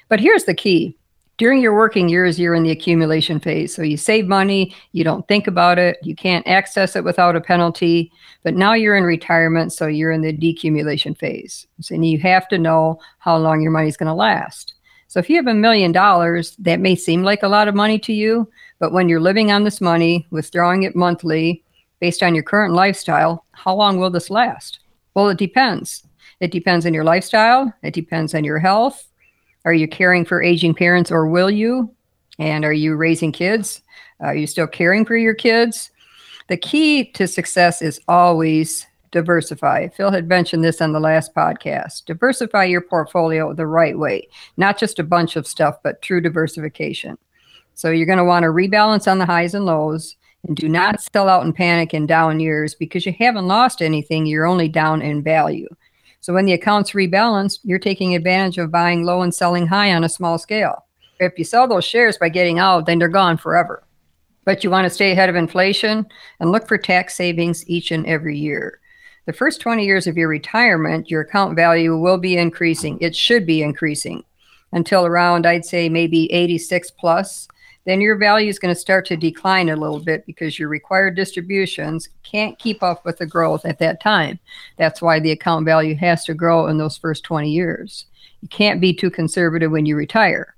But 0.10 0.20
here's 0.20 0.46
the 0.46 0.54
key 0.54 0.98
during 1.38 1.62
your 1.62 1.76
working 1.76 2.10
years, 2.10 2.40
you're 2.40 2.56
in 2.56 2.64
the 2.64 2.72
accumulation 2.72 3.40
phase. 3.40 3.74
So 3.74 3.84
you 3.84 3.96
save 3.96 4.28
money, 4.28 4.76
you 4.92 5.04
don't 5.04 5.28
think 5.28 5.46
about 5.46 5.78
it, 5.78 5.98
you 6.02 6.16
can't 6.16 6.48
access 6.48 6.96
it 6.96 7.04
without 7.04 7.36
a 7.36 7.42
penalty. 7.42 8.12
But 8.44 8.56
now 8.56 8.74
you're 8.74 8.96
in 8.96 9.04
retirement, 9.04 9.72
so 9.72 9.86
you're 9.86 10.12
in 10.12 10.22
the 10.22 10.36
decumulation 10.36 11.16
phase. 11.16 11.68
So, 11.80 11.94
you 11.94 12.18
have 12.20 12.48
to 12.48 12.58
know 12.58 13.00
how 13.20 13.38
long 13.38 13.62
your 13.62 13.72
money's 13.72 13.98
going 13.98 14.08
to 14.08 14.14
last. 14.14 14.74
So 15.10 15.20
if 15.20 15.30
you 15.30 15.38
have 15.38 15.48
a 15.48 15.54
million 15.54 15.92
dollars, 15.92 16.56
that 16.60 16.80
may 16.80 16.96
seem 16.96 17.24
like 17.24 17.44
a 17.44 17.48
lot 17.48 17.68
of 17.68 17.76
money 17.76 17.98
to 18.00 18.14
you, 18.14 18.50
but 18.80 18.92
when 18.92 19.08
you're 19.08 19.22
living 19.22 19.52
on 19.52 19.64
this 19.64 19.80
money, 19.80 20.28
withdrawing 20.32 20.84
it 20.84 20.96
monthly 20.96 21.64
based 22.00 22.22
on 22.22 22.36
your 22.36 22.44
current 22.44 22.74
lifestyle, 22.74 23.46
how 23.52 23.74
long 23.74 24.00
will 24.00 24.10
this 24.10 24.30
last? 24.30 24.80
Well, 25.18 25.30
it 25.30 25.40
depends. 25.40 26.04
It 26.42 26.52
depends 26.52 26.86
on 26.86 26.94
your 26.94 27.04
lifestyle, 27.04 27.74
it 27.82 27.96
depends 27.96 28.36
on 28.36 28.44
your 28.44 28.60
health. 28.60 29.04
Are 29.66 29.74
you 29.74 29.88
caring 29.88 30.26
for 30.26 30.44
aging 30.44 30.76
parents 30.76 31.12
or 31.12 31.26
will 31.26 31.50
you? 31.50 31.92
And 32.38 32.64
are 32.64 32.72
you 32.72 32.96
raising 32.96 33.32
kids? 33.32 33.82
Are 34.20 34.36
you 34.36 34.46
still 34.46 34.68
caring 34.68 35.06
for 35.06 35.18
your 35.18 35.34
kids? 35.34 35.90
The 36.50 36.58
key 36.58 37.06
to 37.14 37.28
success 37.28 37.82
is 37.82 38.00
always 38.08 38.86
diversify. 39.10 39.88
Phil 39.88 40.12
had 40.12 40.28
mentioned 40.28 40.64
this 40.64 40.82
on 40.82 40.92
the 40.92 41.00
last 41.00 41.34
podcast. 41.34 42.06
Diversify 42.06 42.66
your 42.66 42.82
portfolio 42.82 43.54
the 43.54 43.66
right 43.66 43.98
way, 43.98 44.28
not 44.56 44.78
just 44.78 45.00
a 45.00 45.04
bunch 45.04 45.36
of 45.36 45.48
stuff, 45.48 45.78
but 45.82 46.04
true 46.04 46.22
diversification. 46.22 47.18
So 47.74 47.90
you're 47.90 48.06
going 48.06 48.20
to 48.20 48.24
want 48.24 48.44
to 48.44 48.50
rebalance 48.50 49.12
on 49.12 49.18
the 49.18 49.26
highs 49.26 49.56
and 49.56 49.66
lows 49.66 50.16
do 50.54 50.70
not 50.70 51.02
sell 51.02 51.30
out 51.30 51.46
in 51.46 51.54
panic 51.54 51.94
in 51.94 52.06
down 52.06 52.40
years 52.40 52.76
because 52.76 53.06
you 53.06 53.14
haven't 53.18 53.48
lost 53.48 53.82
anything. 53.82 54.26
You're 54.26 54.46
only 54.46 54.68
down 54.68 55.02
in 55.02 55.24
value. 55.24 55.68
So 56.20 56.34
when 56.34 56.46
the 56.46 56.54
accounts 56.54 56.92
rebalance, 56.92 57.60
you're 57.64 57.80
taking 57.80 58.16
advantage 58.16 58.58
of 58.58 58.72
buying 58.72 59.04
low 59.04 59.22
and 59.22 59.34
selling 59.34 59.68
high 59.68 59.94
on 59.94 60.04
a 60.04 60.10
small 60.10 60.38
scale. 60.38 60.86
If 61.20 61.38
you 61.38 61.46
sell 61.46 61.68
those 61.68 61.86
shares 61.86 62.18
by 62.18 62.30
getting 62.30 62.60
out, 62.60 62.86
then 62.86 63.00
they're 63.00 63.08
gone 63.08 63.38
forever. 63.38 63.84
But 64.46 64.64
you 64.64 64.70
want 64.70 64.86
to 64.86 64.90
stay 64.90 65.12
ahead 65.12 65.30
of 65.30 65.36
inflation 65.36 66.06
and 66.40 66.52
look 66.52 66.68
for 66.68 66.78
tax 66.78 67.16
savings 67.16 67.68
each 67.70 67.92
and 67.92 68.06
every 68.06 68.38
year. 68.38 68.80
The 69.26 69.34
first 69.34 69.60
20 69.60 69.86
years 69.86 70.08
of 70.08 70.16
your 70.16 70.30
retirement, 70.30 71.12
your 71.12 71.22
account 71.22 71.56
value 71.56 71.98
will 71.98 72.18
be 72.18 72.38
increasing. 72.38 72.98
It 73.02 73.16
should 73.16 73.46
be 73.46 73.62
increasing 73.62 74.24
until 74.72 75.06
around, 75.06 75.46
I'd 75.46 75.66
say, 75.66 75.90
maybe 75.90 76.32
86 76.32 76.92
plus 76.92 77.48
then 77.88 78.02
your 78.02 78.18
value 78.18 78.50
is 78.50 78.60
going 78.60 78.74
to 78.74 78.80
start 78.80 79.06
to 79.06 79.16
decline 79.16 79.70
a 79.70 79.76
little 79.78 80.02
bit 80.02 80.26
because 80.26 80.60
your 80.60 80.68
required 80.68 81.16
distributions 81.16 82.10
can't 82.22 82.60
keep 82.60 82.84
up 82.84 83.06
with 83.06 83.18
the 83.18 83.26
growth 83.26 83.66
at 83.66 83.80
that 83.80 84.02
time. 84.02 84.38
That's 84.76 85.02
why 85.02 85.22
the 85.22 85.32
account 85.32 85.64
value 85.64 85.96
has 85.96 86.26
to 86.26 86.34
grow 86.34 86.68
in 86.68 86.78
those 86.78 86.98
first 86.98 87.24
20 87.24 87.50
years. 87.50 88.06
You 88.42 88.50
can't 88.50 88.82
be 88.82 88.94
too 88.94 89.10
conservative 89.10 89.72
when 89.72 89.86
you 89.86 89.96
retire. 89.96 90.54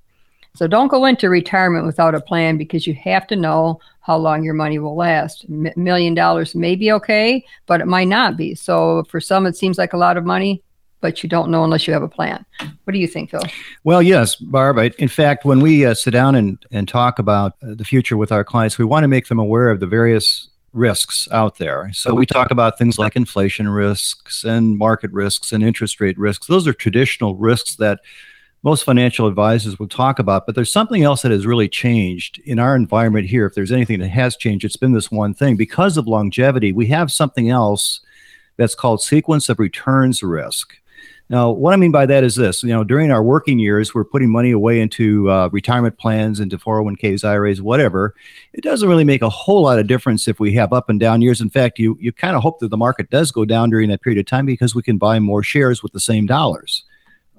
So 0.55 0.65
don't 0.65 0.87
go 0.87 1.05
into 1.05 1.29
retirement 1.29 1.85
without 1.85 2.15
a 2.15 2.19
plan 2.19 2.57
because 2.57 2.87
you 2.87 2.95
have 2.95 3.27
to 3.27 3.35
know 3.35 3.79
how 4.01 4.17
long 4.17 4.43
your 4.43 4.55
money 4.55 4.79
will 4.79 4.95
last. 4.95 5.43
A 5.43 5.71
million 5.77 6.15
dollars 6.15 6.55
may 6.55 6.75
be 6.75 6.91
okay, 6.93 7.45
but 7.67 7.79
it 7.79 7.85
might 7.85 8.07
not 8.07 8.37
be. 8.37 8.55
So 8.55 9.03
for 9.03 9.21
some, 9.21 9.45
it 9.45 9.55
seems 9.55 9.77
like 9.77 9.93
a 9.93 9.97
lot 9.97 10.17
of 10.17 10.25
money 10.25 10.63
but 11.01 11.23
you 11.23 11.29
don't 11.29 11.49
know 11.49 11.63
unless 11.63 11.87
you 11.87 11.93
have 11.93 12.03
a 12.03 12.09
plan. 12.09 12.45
What 12.83 12.93
do 12.93 12.99
you 12.99 13.07
think, 13.07 13.31
Phil? 13.31 13.41
Well, 13.83 14.01
yes, 14.01 14.35
Barb. 14.35 14.77
in 14.97 15.07
fact, 15.07 15.45
when 15.45 15.59
we 15.59 15.85
uh, 15.85 15.93
sit 15.93 16.11
down 16.11 16.35
and, 16.35 16.63
and 16.71 16.87
talk 16.87 17.19
about 17.19 17.53
uh, 17.63 17.75
the 17.75 17.85
future 17.85 18.17
with 18.17 18.31
our 18.31 18.43
clients, 18.43 18.77
we 18.77 18.85
want 18.85 19.03
to 19.03 19.07
make 19.07 19.27
them 19.27 19.39
aware 19.39 19.69
of 19.69 19.79
the 19.79 19.87
various 19.87 20.49
risks 20.73 21.27
out 21.31 21.57
there. 21.57 21.89
So 21.93 22.13
we 22.13 22.25
talk 22.25 22.51
about 22.51 22.77
things 22.77 22.99
like 22.99 23.15
inflation 23.15 23.69
risks 23.69 24.43
and 24.43 24.77
market 24.77 25.11
risks 25.11 25.51
and 25.51 25.63
interest 25.63 25.99
rate 25.99 26.17
risks. 26.17 26.47
Those 26.47 26.67
are 26.67 26.73
traditional 26.73 27.35
risks 27.35 27.75
that 27.77 27.99
most 28.61 28.83
financial 28.83 29.25
advisors 29.25 29.79
will 29.79 29.87
talk 29.87 30.19
about, 30.19 30.45
but 30.45 30.53
there's 30.53 30.71
something 30.71 31.01
else 31.01 31.21
that 31.21 31.31
has 31.31 31.45
really 31.45 31.69
changed 31.69 32.39
in 32.39 32.59
our 32.59 32.75
environment 32.75 33.27
here. 33.27 33.45
If 33.45 33.55
there's 33.55 33.71
anything 33.71 33.99
that 33.99 34.09
has 34.09 34.35
changed, 34.35 34.65
it's 34.65 34.75
been 34.75 34.91
this 34.91 35.09
one 35.09 35.33
thing. 35.33 35.55
Because 35.55 35.95
of 35.95 36.07
longevity, 36.07 36.73
we 36.73 36.87
have 36.87 37.11
something 37.11 37.49
else 37.49 38.01
that's 38.57 38.75
called 38.75 39.01
sequence 39.01 39.47
of 39.47 39.59
returns 39.59 40.21
risk. 40.21 40.75
Now, 41.29 41.51
what 41.51 41.75
I 41.75 41.77
mean 41.77 41.91
by 41.91 42.07
that 42.07 42.23
is 42.23 42.35
this: 42.35 42.63
you 42.63 42.69
know, 42.69 42.83
during 42.83 43.11
our 43.11 43.21
working 43.21 43.59
years, 43.59 43.93
we're 43.93 44.03
putting 44.03 44.31
money 44.31 44.49
away 44.49 44.81
into 44.81 45.29
uh, 45.29 45.49
retirement 45.51 45.97
plans, 45.99 46.39
into 46.39 46.57
401ks, 46.57 47.23
IRAs, 47.23 47.61
whatever. 47.61 48.15
It 48.53 48.63
doesn't 48.63 48.89
really 48.89 49.03
make 49.03 49.21
a 49.21 49.29
whole 49.29 49.61
lot 49.61 49.77
of 49.77 49.85
difference 49.85 50.27
if 50.27 50.39
we 50.39 50.53
have 50.53 50.73
up 50.73 50.89
and 50.89 50.99
down 50.99 51.21
years. 51.21 51.39
In 51.39 51.51
fact, 51.51 51.77
you 51.77 51.97
you 52.01 52.11
kind 52.11 52.35
of 52.35 52.41
hope 52.41 52.59
that 52.59 52.69
the 52.69 52.77
market 52.77 53.11
does 53.11 53.31
go 53.31 53.45
down 53.45 53.69
during 53.69 53.89
that 53.89 54.01
period 54.01 54.19
of 54.19 54.25
time 54.25 54.47
because 54.47 54.73
we 54.73 54.81
can 54.81 54.97
buy 54.97 55.19
more 55.19 55.43
shares 55.43 55.83
with 55.83 55.93
the 55.93 55.99
same 55.99 56.25
dollars 56.25 56.83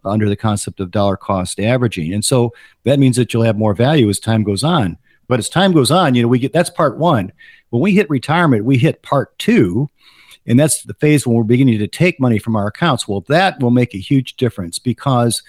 under 0.04 0.28
the 0.28 0.36
concept 0.36 0.78
of 0.78 0.92
dollar 0.92 1.16
cost 1.16 1.58
averaging, 1.58 2.14
and 2.14 2.24
so 2.24 2.54
that 2.84 3.00
means 3.00 3.16
that 3.16 3.34
you'll 3.34 3.42
have 3.42 3.58
more 3.58 3.74
value 3.74 4.08
as 4.08 4.20
time 4.20 4.44
goes 4.44 4.62
on. 4.62 4.96
But 5.26 5.40
as 5.40 5.48
time 5.48 5.72
goes 5.72 5.90
on, 5.90 6.14
you 6.14 6.22
know, 6.22 6.28
we 6.28 6.38
get 6.38 6.52
that's 6.52 6.70
part 6.70 6.96
one. 6.96 7.32
When 7.70 7.82
we 7.82 7.92
hit 7.92 8.08
retirement, 8.08 8.64
we 8.64 8.78
hit 8.78 9.02
part 9.02 9.36
two 9.38 9.88
and 10.50 10.58
that's 10.58 10.82
the 10.82 10.94
phase 10.94 11.24
when 11.24 11.36
we're 11.36 11.44
beginning 11.44 11.78
to 11.78 11.86
take 11.86 12.18
money 12.18 12.40
from 12.40 12.56
our 12.56 12.66
accounts. 12.66 13.06
Well, 13.06 13.20
that 13.28 13.60
will 13.60 13.70
make 13.70 13.94
a 13.94 13.98
huge 13.98 14.34
difference 14.34 14.80
because 14.80 15.44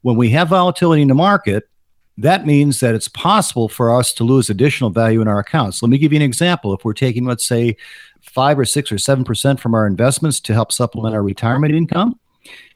when 0.00 0.16
we 0.16 0.30
have 0.30 0.48
volatility 0.48 1.02
in 1.02 1.08
the 1.08 1.14
market, 1.14 1.68
that 2.16 2.46
means 2.46 2.80
that 2.80 2.94
it's 2.94 3.08
possible 3.08 3.68
for 3.68 3.94
us 3.94 4.14
to 4.14 4.24
lose 4.24 4.48
additional 4.48 4.88
value 4.88 5.20
in 5.20 5.28
our 5.28 5.40
accounts. 5.40 5.82
Let 5.82 5.90
me 5.90 5.98
give 5.98 6.10
you 6.10 6.16
an 6.16 6.22
example. 6.22 6.72
If 6.72 6.86
we're 6.86 6.94
taking, 6.94 7.26
let's 7.26 7.46
say, 7.46 7.76
five 8.22 8.58
or 8.58 8.64
six 8.64 8.90
or 8.90 8.96
seven 8.96 9.24
percent 9.24 9.60
from 9.60 9.74
our 9.74 9.86
investments 9.86 10.40
to 10.40 10.54
help 10.54 10.72
supplement 10.72 11.14
our 11.14 11.22
retirement 11.22 11.74
income, 11.74 12.18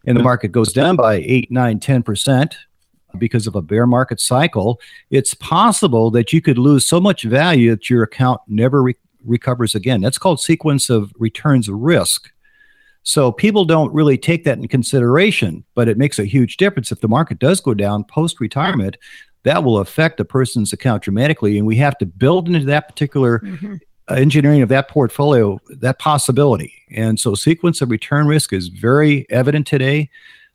and 0.07 0.19
the 0.19 0.23
market 0.23 0.49
goes 0.49 0.75
down 0.75 0.97
by 0.97 1.14
eight, 1.14 1.51
nine, 1.51 1.81
ten 1.81 2.03
percent 2.03 2.59
because 3.16 3.47
of 3.47 3.57
a 3.57 3.62
bear 3.62 3.87
market 3.87 4.21
cycle, 4.21 4.79
it's 5.09 5.33
possible 5.33 6.11
that 6.11 6.31
you 6.31 6.43
could 6.43 6.59
lose 6.59 6.85
so 6.85 7.01
much 7.01 7.23
value 7.23 7.71
that 7.71 7.88
your 7.88 8.03
account 8.03 8.40
never 8.47 8.83
recovers 9.24 9.74
again. 9.74 10.00
That's 10.00 10.18
called 10.18 10.40
sequence 10.40 10.90
of 10.90 11.12
returns 11.18 11.68
risk. 11.68 12.30
So 13.02 13.33
people 13.33 13.64
don't 13.64 13.92
really 13.92 14.18
take 14.18 14.44
that 14.44 14.59
in 14.59 14.68
consideration, 14.68 15.64
but 15.74 15.88
it 15.88 15.96
makes 15.96 16.18
a 16.18 16.24
huge 16.24 16.56
difference. 16.59 16.92
If 16.92 17.00
the 17.00 17.09
market 17.09 17.38
does 17.38 17.61
go 17.61 17.74
down 17.74 18.04
post 18.04 18.40
retirement, 18.40 18.96
that 19.44 19.64
will 19.64 19.78
affect 19.78 20.20
a 20.20 20.24
person's 20.24 20.72
account 20.72 21.02
dramatically. 21.02 21.56
And 21.56 21.66
we 21.66 21.76
have 21.76 21.96
to 21.98 22.06
build 22.06 22.48
into 22.48 22.66
that 22.66 22.88
particular 22.88 23.38
mm-hmm. 23.40 23.76
engineering 24.11 24.61
of 24.61 24.68
that 24.68 24.88
portfolio 24.88 25.59
that 25.70 25.98
possibility. 25.98 26.74
And 26.90 27.18
so 27.18 27.35
sequence 27.35 27.80
of 27.80 27.90
return 27.90 28.26
risk 28.26 28.52
is 28.52 28.68
very 28.68 29.26
evident 29.30 29.66
today. 29.66 30.11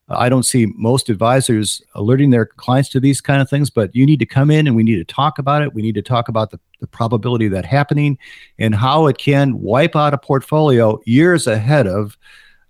I 0.08 0.30
don't 0.30 0.46
see 0.46 0.68
most 0.76 1.10
advisors 1.10 1.82
alerting 1.96 2.30
their 2.30 2.46
clients 2.46 2.90
to 2.90 3.00
these 3.00 3.22
kind 3.22 3.42
of 3.42 3.50
things, 3.50 3.70
but 3.70 3.96
you 3.96 4.06
need 4.06 4.20
to 4.20 4.26
come 4.26 4.52
in 4.52 4.68
and 4.68 4.76
we 4.76 4.84
need 4.84 4.98
to 4.98 5.14
talk 5.14 5.40
about 5.40 5.64
it. 5.64 5.74
We 5.74 5.82
need 5.82 5.96
to 5.96 6.04
talk 6.04 6.28
about 6.28 6.52
the, 6.52 6.60
the 6.80 6.88
probability 6.88 7.48
of 7.48 7.52
that 7.54 7.66
happening 7.66 8.20
and 8.60 8.76
how 8.76 9.08
it 9.08 9.18
can 9.18 9.60
wipe 9.60 9.96
out 9.96 10.14
a 10.14 10.18
portfolio 10.18 11.00
years 11.06 11.48
ahead 11.48 11.88
of 11.88 12.18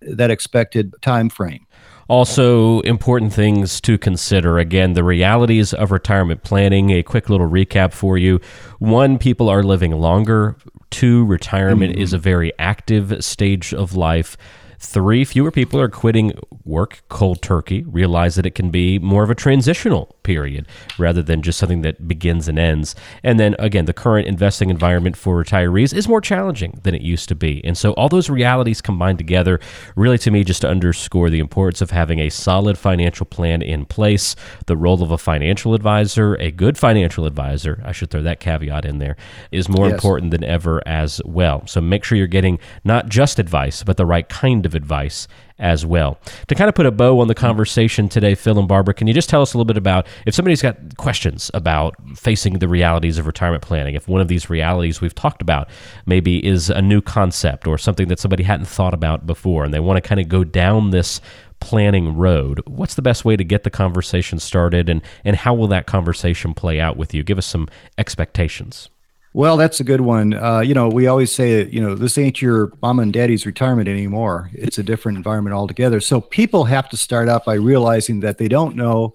that 0.01 0.31
expected 0.31 0.93
time 1.01 1.29
frame. 1.29 1.65
Also, 2.07 2.81
important 2.81 3.33
things 3.33 3.81
to 3.81 3.97
consider. 3.97 4.59
Again, 4.59 4.93
the 4.93 5.03
realities 5.03 5.73
of 5.73 5.91
retirement 5.91 6.43
planning. 6.43 6.91
A 6.91 7.01
quick 7.01 7.29
little 7.29 7.49
recap 7.49 7.93
for 7.93 8.17
you. 8.17 8.39
One, 8.77 9.17
people 9.17 9.49
are 9.49 9.63
living 9.63 9.91
longer. 9.91 10.55
Two, 10.91 11.25
retirement 11.25 11.93
mm-hmm. 11.93 12.01
is 12.01 12.13
a 12.13 12.19
very 12.19 12.53
active 12.59 13.25
stage 13.25 13.73
of 13.73 13.95
life. 13.95 14.37
Three, 14.85 15.25
fewer 15.25 15.51
people 15.51 15.79
are 15.81 15.89
quitting 15.89 16.33
work 16.63 17.01
cold 17.09 17.41
turkey, 17.41 17.83
realize 17.83 18.35
that 18.35 18.45
it 18.45 18.55
can 18.55 18.69
be 18.69 18.99
more 18.99 19.23
of 19.23 19.29
a 19.29 19.35
transitional 19.35 20.15
period 20.23 20.67
rather 20.97 21.21
than 21.21 21.41
just 21.41 21.59
something 21.59 21.81
that 21.81 22.07
begins 22.07 22.47
and 22.47 22.57
ends. 22.59 22.95
And 23.23 23.39
then 23.39 23.55
again, 23.59 23.85
the 23.85 23.93
current 23.93 24.27
investing 24.27 24.69
environment 24.69 25.17
for 25.17 25.43
retirees 25.43 25.93
is 25.93 26.07
more 26.07 26.21
challenging 26.21 26.79
than 26.83 26.93
it 26.93 27.01
used 27.01 27.27
to 27.29 27.35
be. 27.35 27.63
And 27.65 27.77
so 27.77 27.93
all 27.93 28.09
those 28.09 28.29
realities 28.29 28.79
combined 28.81 29.17
together 29.17 29.59
really 29.95 30.17
to 30.19 30.31
me 30.31 30.43
just 30.43 30.61
to 30.61 30.69
underscore 30.69 31.29
the 31.29 31.39
importance 31.39 31.81
of 31.81 31.89
having 31.91 32.19
a 32.19 32.29
solid 32.29 32.77
financial 32.77 33.25
plan 33.25 33.61
in 33.61 33.85
place, 33.85 34.35
the 34.67 34.77
role 34.77 35.01
of 35.01 35.11
a 35.11 35.17
financial 35.17 35.73
advisor, 35.73 36.35
a 36.35 36.51
good 36.51 36.77
financial 36.77 37.25
advisor, 37.25 37.81
I 37.83 37.91
should 37.91 38.11
throw 38.11 38.21
that 38.21 38.39
caveat 38.39 38.85
in 38.85 38.99
there, 38.99 39.17
is 39.51 39.67
more 39.67 39.87
Yes. 39.87 39.95
important 39.95 40.31
than 40.31 40.43
ever 40.43 40.81
as 40.87 41.21
well. 41.25 41.63
So 41.65 41.81
make 41.81 42.03
sure 42.03 42.17
you're 42.17 42.27
getting 42.27 42.59
not 42.83 43.09
just 43.09 43.39
advice, 43.39 43.83
but 43.83 43.97
the 43.97 44.05
right 44.05 44.29
kind 44.29 44.65
of 44.65 44.74
advice 44.75 45.27
as 45.57 45.85
well. 45.85 46.19
To 46.47 46.55
kind 46.55 46.67
of 46.67 46.75
put 46.75 46.85
a 46.85 46.91
bow 46.91 47.19
on 47.19 47.27
the 47.27 47.35
conversation 47.35 48.09
today, 48.09 48.35
Phil 48.35 48.59
and 48.59 48.67
Barbara, 48.67 48.93
can 48.93 49.07
you 49.07 49.13
just 49.13 49.29
tell 49.29 49.41
us 49.41 49.53
a 49.53 49.57
little 49.57 49.65
bit 49.65 49.77
about 49.77 50.05
if 50.25 50.33
somebody's 50.33 50.61
got 50.61 50.97
questions 50.97 51.49
about 51.53 51.95
facing 52.15 52.59
the 52.59 52.67
realities 52.67 53.17
of 53.17 53.25
retirement 53.25 53.63
planning, 53.63 53.95
if 53.95 54.07
one 54.07 54.21
of 54.21 54.27
these 54.27 54.49
realities 54.49 54.99
we've 54.99 55.15
talked 55.15 55.41
about 55.41 55.69
maybe 56.05 56.45
is 56.45 56.69
a 56.69 56.81
new 56.81 57.01
concept 57.01 57.67
or 57.67 57.77
something 57.77 58.07
that 58.09 58.19
somebody 58.19 58.43
hadn't 58.43 58.65
thought 58.65 58.93
about 58.93 59.25
before 59.25 59.63
and 59.63 59.73
they 59.73 59.79
want 59.79 59.97
to 59.97 60.01
kind 60.01 60.19
of 60.19 60.27
go 60.27 60.43
down 60.43 60.89
this 60.89 61.21
planning 61.61 62.15
road, 62.15 62.61
what's 62.67 62.95
the 62.95 63.01
best 63.01 63.23
way 63.23 63.37
to 63.37 63.43
get 63.43 63.63
the 63.63 63.69
conversation 63.69 64.39
started 64.39 64.89
and, 64.89 65.01
and 65.23 65.37
how 65.37 65.53
will 65.53 65.67
that 65.67 65.85
conversation 65.85 66.53
play 66.53 66.79
out 66.81 66.97
with 66.97 67.13
you? 67.13 67.23
Give 67.23 67.37
us 67.37 67.45
some 67.45 67.69
expectations. 67.97 68.89
Well, 69.35 69.57
that's 69.57 69.81
a 69.81 69.83
good 69.83 69.99
one. 69.99 70.33
Uh, 70.33 70.61
you 70.61 70.73
know, 70.73 70.87
we 70.87 71.07
always 71.07 71.29
say, 71.29 71.67
you 71.67 71.81
know, 71.81 71.93
this 71.93 72.17
ain't 72.17 72.41
your 72.41 72.71
mom 72.81 72.99
and 72.99 73.11
daddy's 73.11 73.45
retirement 73.45 73.89
anymore. 73.89 74.49
It's 74.53 74.77
a 74.77 74.83
different 74.83 75.17
environment 75.17 75.53
altogether. 75.53 75.99
So 75.99 76.21
people 76.21 76.63
have 76.63 76.87
to 76.87 76.95
start 76.95 77.27
out 77.27 77.43
by 77.43 77.55
realizing 77.55 78.21
that 78.21 78.37
they 78.37 78.47
don't 78.47 78.77
know 78.77 79.13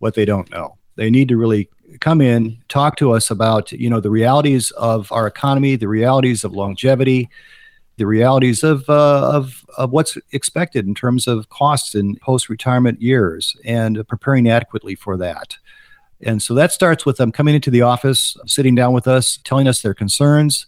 what 0.00 0.12
they 0.12 0.26
don't 0.26 0.50
know. 0.50 0.76
They 0.96 1.08
need 1.08 1.28
to 1.28 1.38
really 1.38 1.70
come 2.00 2.20
in, 2.20 2.58
talk 2.68 2.98
to 2.98 3.12
us 3.12 3.30
about, 3.30 3.72
you 3.72 3.88
know, 3.88 4.00
the 4.00 4.10
realities 4.10 4.70
of 4.72 5.10
our 5.10 5.26
economy, 5.26 5.76
the 5.76 5.88
realities 5.88 6.44
of 6.44 6.52
longevity, 6.52 7.30
the 7.96 8.06
realities 8.06 8.64
of 8.64 8.86
uh, 8.90 9.30
of 9.32 9.64
of 9.78 9.92
what's 9.92 10.18
expected 10.32 10.86
in 10.86 10.94
terms 10.94 11.26
of 11.26 11.48
costs 11.48 11.94
in 11.94 12.16
post-retirement 12.16 13.00
years, 13.00 13.56
and 13.64 14.06
preparing 14.08 14.46
adequately 14.46 14.94
for 14.94 15.16
that. 15.16 15.56
And 16.24 16.42
so 16.42 16.54
that 16.54 16.72
starts 16.72 17.04
with 17.04 17.18
them 17.18 17.30
coming 17.30 17.54
into 17.54 17.70
the 17.70 17.82
office, 17.82 18.36
sitting 18.46 18.74
down 18.74 18.92
with 18.92 19.06
us, 19.06 19.38
telling 19.44 19.68
us 19.68 19.82
their 19.82 19.94
concerns. 19.94 20.66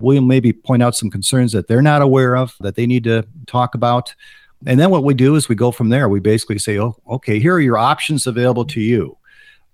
We'll 0.00 0.22
maybe 0.22 0.52
point 0.52 0.82
out 0.82 0.96
some 0.96 1.10
concerns 1.10 1.52
that 1.52 1.68
they're 1.68 1.82
not 1.82 2.02
aware 2.02 2.36
of 2.36 2.54
that 2.60 2.74
they 2.74 2.86
need 2.86 3.04
to 3.04 3.24
talk 3.46 3.74
about. 3.74 4.14
And 4.66 4.78
then 4.78 4.90
what 4.90 5.04
we 5.04 5.14
do 5.14 5.36
is 5.36 5.48
we 5.48 5.54
go 5.54 5.70
from 5.70 5.88
there. 5.88 6.08
We 6.08 6.20
basically 6.20 6.58
say, 6.58 6.78
oh, 6.78 6.96
okay, 7.08 7.38
here 7.38 7.54
are 7.54 7.60
your 7.60 7.78
options 7.78 8.26
available 8.26 8.64
to 8.66 8.80
you. 8.80 9.16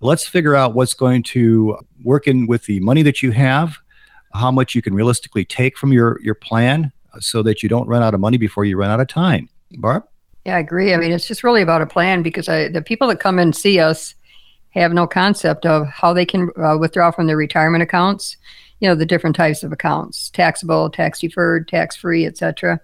Let's 0.01 0.27
figure 0.27 0.55
out 0.55 0.75
what's 0.75 0.93
going 0.93 1.23
to 1.25 1.79
work 2.03 2.27
in 2.27 2.47
with 2.47 2.67
the 2.67 2.81
money 2.81 3.03
that 3.03 3.23
you 3.23 3.31
have, 3.31 3.79
how 4.35 4.51
much 4.51 4.75
you 4.75 4.83
can 4.83 4.95
realistically 4.95 5.47
take 5.47 5.79
from 5.79 5.93
your, 5.93 6.21
your 6.23 6.35
plan 6.35 6.93
so 7.21 7.43
that 7.43 7.63
you 7.63 7.69
don't 7.69 7.89
run 7.89 8.03
out 8.03 8.13
of 8.13 8.21
money 8.21 8.37
before 8.37 8.67
you 8.67 8.77
run 8.77 8.91
out 8.91 9.01
of 9.01 9.09
time. 9.09 9.49
Barb? 9.79 10.05
Yeah, 10.45 10.57
I 10.57 10.59
agree. 10.59 10.93
I 10.93 10.99
mean, 10.99 11.13
it's 11.13 11.27
just 11.27 11.43
really 11.43 11.63
about 11.63 11.81
a 11.81 11.87
plan 11.87 12.23
because 12.23 12.49
I, 12.49 12.69
the 12.69 12.83
people 12.83 13.09
that 13.09 13.21
come 13.21 13.39
and 13.39 13.57
see 13.57 13.79
us 13.79 14.15
have 14.81 14.93
no 14.93 15.07
concept 15.07 15.67
of 15.67 15.87
how 15.89 16.13
they 16.13 16.27
can 16.27 16.51
uh, 16.63 16.77
withdraw 16.79 17.11
from 17.11 17.27
their 17.27 17.37
retirement 17.37 17.83
accounts. 17.83 18.37
You 18.81 18.89
know, 18.89 18.95
the 18.95 19.07
different 19.07 19.37
types 19.37 19.63
of 19.63 19.73
accounts: 19.73 20.31
taxable, 20.31 20.91
tax 20.91 21.21
deferred, 21.21 21.69
tax 21.69 21.97
free, 21.97 22.27
etc. 22.27 22.81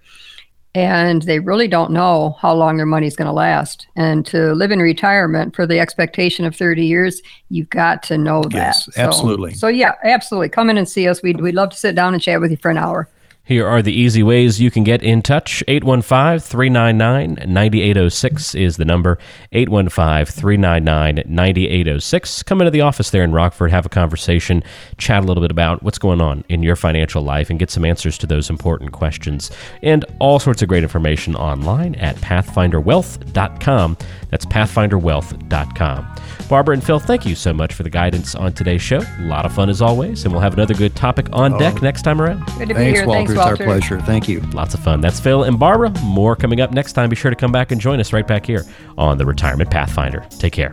And 0.73 1.23
they 1.23 1.41
really 1.41 1.67
don't 1.67 1.91
know 1.91 2.37
how 2.41 2.55
long 2.55 2.77
their 2.77 2.87
money 2.87 3.09
is 3.09 3.17
going 3.17 3.27
to 3.27 3.33
last. 3.33 3.89
And 3.97 4.25
to 4.27 4.53
live 4.55 4.71
in 4.71 4.79
retirement 4.79 5.57
for 5.57 5.67
the 5.67 5.81
expectation 5.81 6.45
of 6.45 6.55
30 6.55 6.87
years, 6.87 7.21
you've 7.49 7.71
got 7.71 8.05
to 8.05 8.17
know 8.17 8.43
that. 8.45 8.53
Yes, 8.55 8.89
So- 8.93 9.03
absolutely. 9.03 9.55
So, 9.55 9.67
yeah, 9.67 9.95
absolutely. 10.05 10.49
Come 10.49 10.71
in 10.71 10.79
and 10.79 10.89
see 10.89 11.09
us. 11.09 11.25
We'd, 11.25 11.41
we'd 11.41 11.57
love 11.57 11.71
to 11.71 11.77
sit 11.77 11.97
down 11.97 12.15
and 12.15 12.23
chat 12.23 12.41
with 12.41 12.53
you 12.53 12.57
for 12.57 12.71
an 12.71 12.79
hour. 12.79 13.09
Here 13.45 13.67
are 13.67 13.83
the 13.83 13.93
easy 13.93 14.23
ways 14.23 14.61
you 14.61 14.71
can 14.71 14.85
get 14.85 15.03
in 15.03 15.23
touch. 15.23 15.65
815 15.67 16.39
399 16.39 17.53
9806 17.53 18.55
is 18.55 18.77
the 18.77 18.85
number. 18.85 19.19
815 19.51 20.27
399 20.27 21.25
9806. 21.27 22.43
Come 22.45 22.61
into 22.61 22.71
the 22.71 22.83
office 22.83 23.11
there 23.11 23.25
in 23.25 23.33
Rockford, 23.33 23.73
have 23.73 23.87
a 23.87 23.89
conversation, 23.89 24.63
chat 24.99 25.25
a 25.25 25.27
little 25.27 25.41
bit 25.41 25.51
about 25.51 25.83
what's 25.83 25.99
going 25.99 26.21
on 26.21 26.45
in 26.49 26.63
your 26.63 26.77
financial 26.77 27.23
life, 27.23 27.51
and 27.51 27.59
get 27.59 27.71
some 27.71 27.85
answers 27.85 28.17
to 28.19 28.27
those 28.27 28.51
important 28.51 28.93
questions. 28.93 29.51
And 29.83 30.05
all 30.21 30.39
sorts 30.39 30.63
of 30.63 30.69
great 30.69 30.85
information 30.85 31.35
online 31.35 31.97
at 31.97 32.17
pathfinderwealth.com. 32.17 33.97
That's 34.31 34.47
pathfinderwealth.com. 34.47 36.15
Barbara 36.49 36.75
and 36.75 36.85
Phil, 36.85 36.99
thank 36.99 37.27
you 37.27 37.35
so 37.35 37.53
much 37.53 37.75
for 37.75 37.83
the 37.83 37.91
guidance 37.91 38.35
on 38.35 38.53
today's 38.53 38.83
show. 38.83 39.01
A 39.01 39.23
lot 39.23 39.47
of 39.47 39.53
fun 39.53 39.69
as 39.71 39.83
always, 39.83 40.25
and 40.25 40.33
we'll 40.33 40.43
have 40.43 40.55
another 40.55 40.75
good 40.75 40.95
topic 40.97 41.29
on 41.33 41.59
deck 41.59 41.75
oh. 41.77 41.81
next 41.81 42.03
time 42.03 42.21
around. 42.21 42.45
Good 42.59 42.69
to 42.69 42.75
be 42.75 42.75
Thanks, 42.75 42.99
here. 43.01 43.07
Walter. 43.07 43.19
Thanks, 43.19 43.30
It's 43.33 43.41
our 43.41 43.57
pleasure. 43.57 44.01
Thank 44.01 44.29
you. 44.29 44.41
Lots 44.53 44.75
of 44.75 44.81
fun. 44.81 45.01
That's 45.01 45.21
Phil 45.21 45.45
and 45.45 45.59
Barbara. 45.59 45.91
More 46.03 46.37
coming 46.37 46.61
up 46.61 46.73
next 46.73 46.93
time. 46.93 47.11
Be 47.11 47.17
sure 47.17 47.31
to 47.31 47.37
come 47.37 47.53
back 47.53 47.73
and 47.73 47.81
join 47.81 48.01
us 48.01 48.13
right 48.13 48.27
back 48.27 48.47
here 48.47 48.65
on 48.97 49.19
the 49.19 49.27
Retirement 49.27 49.71
Pathfinder. 49.71 50.27
Take 50.39 50.53
care. 50.53 50.73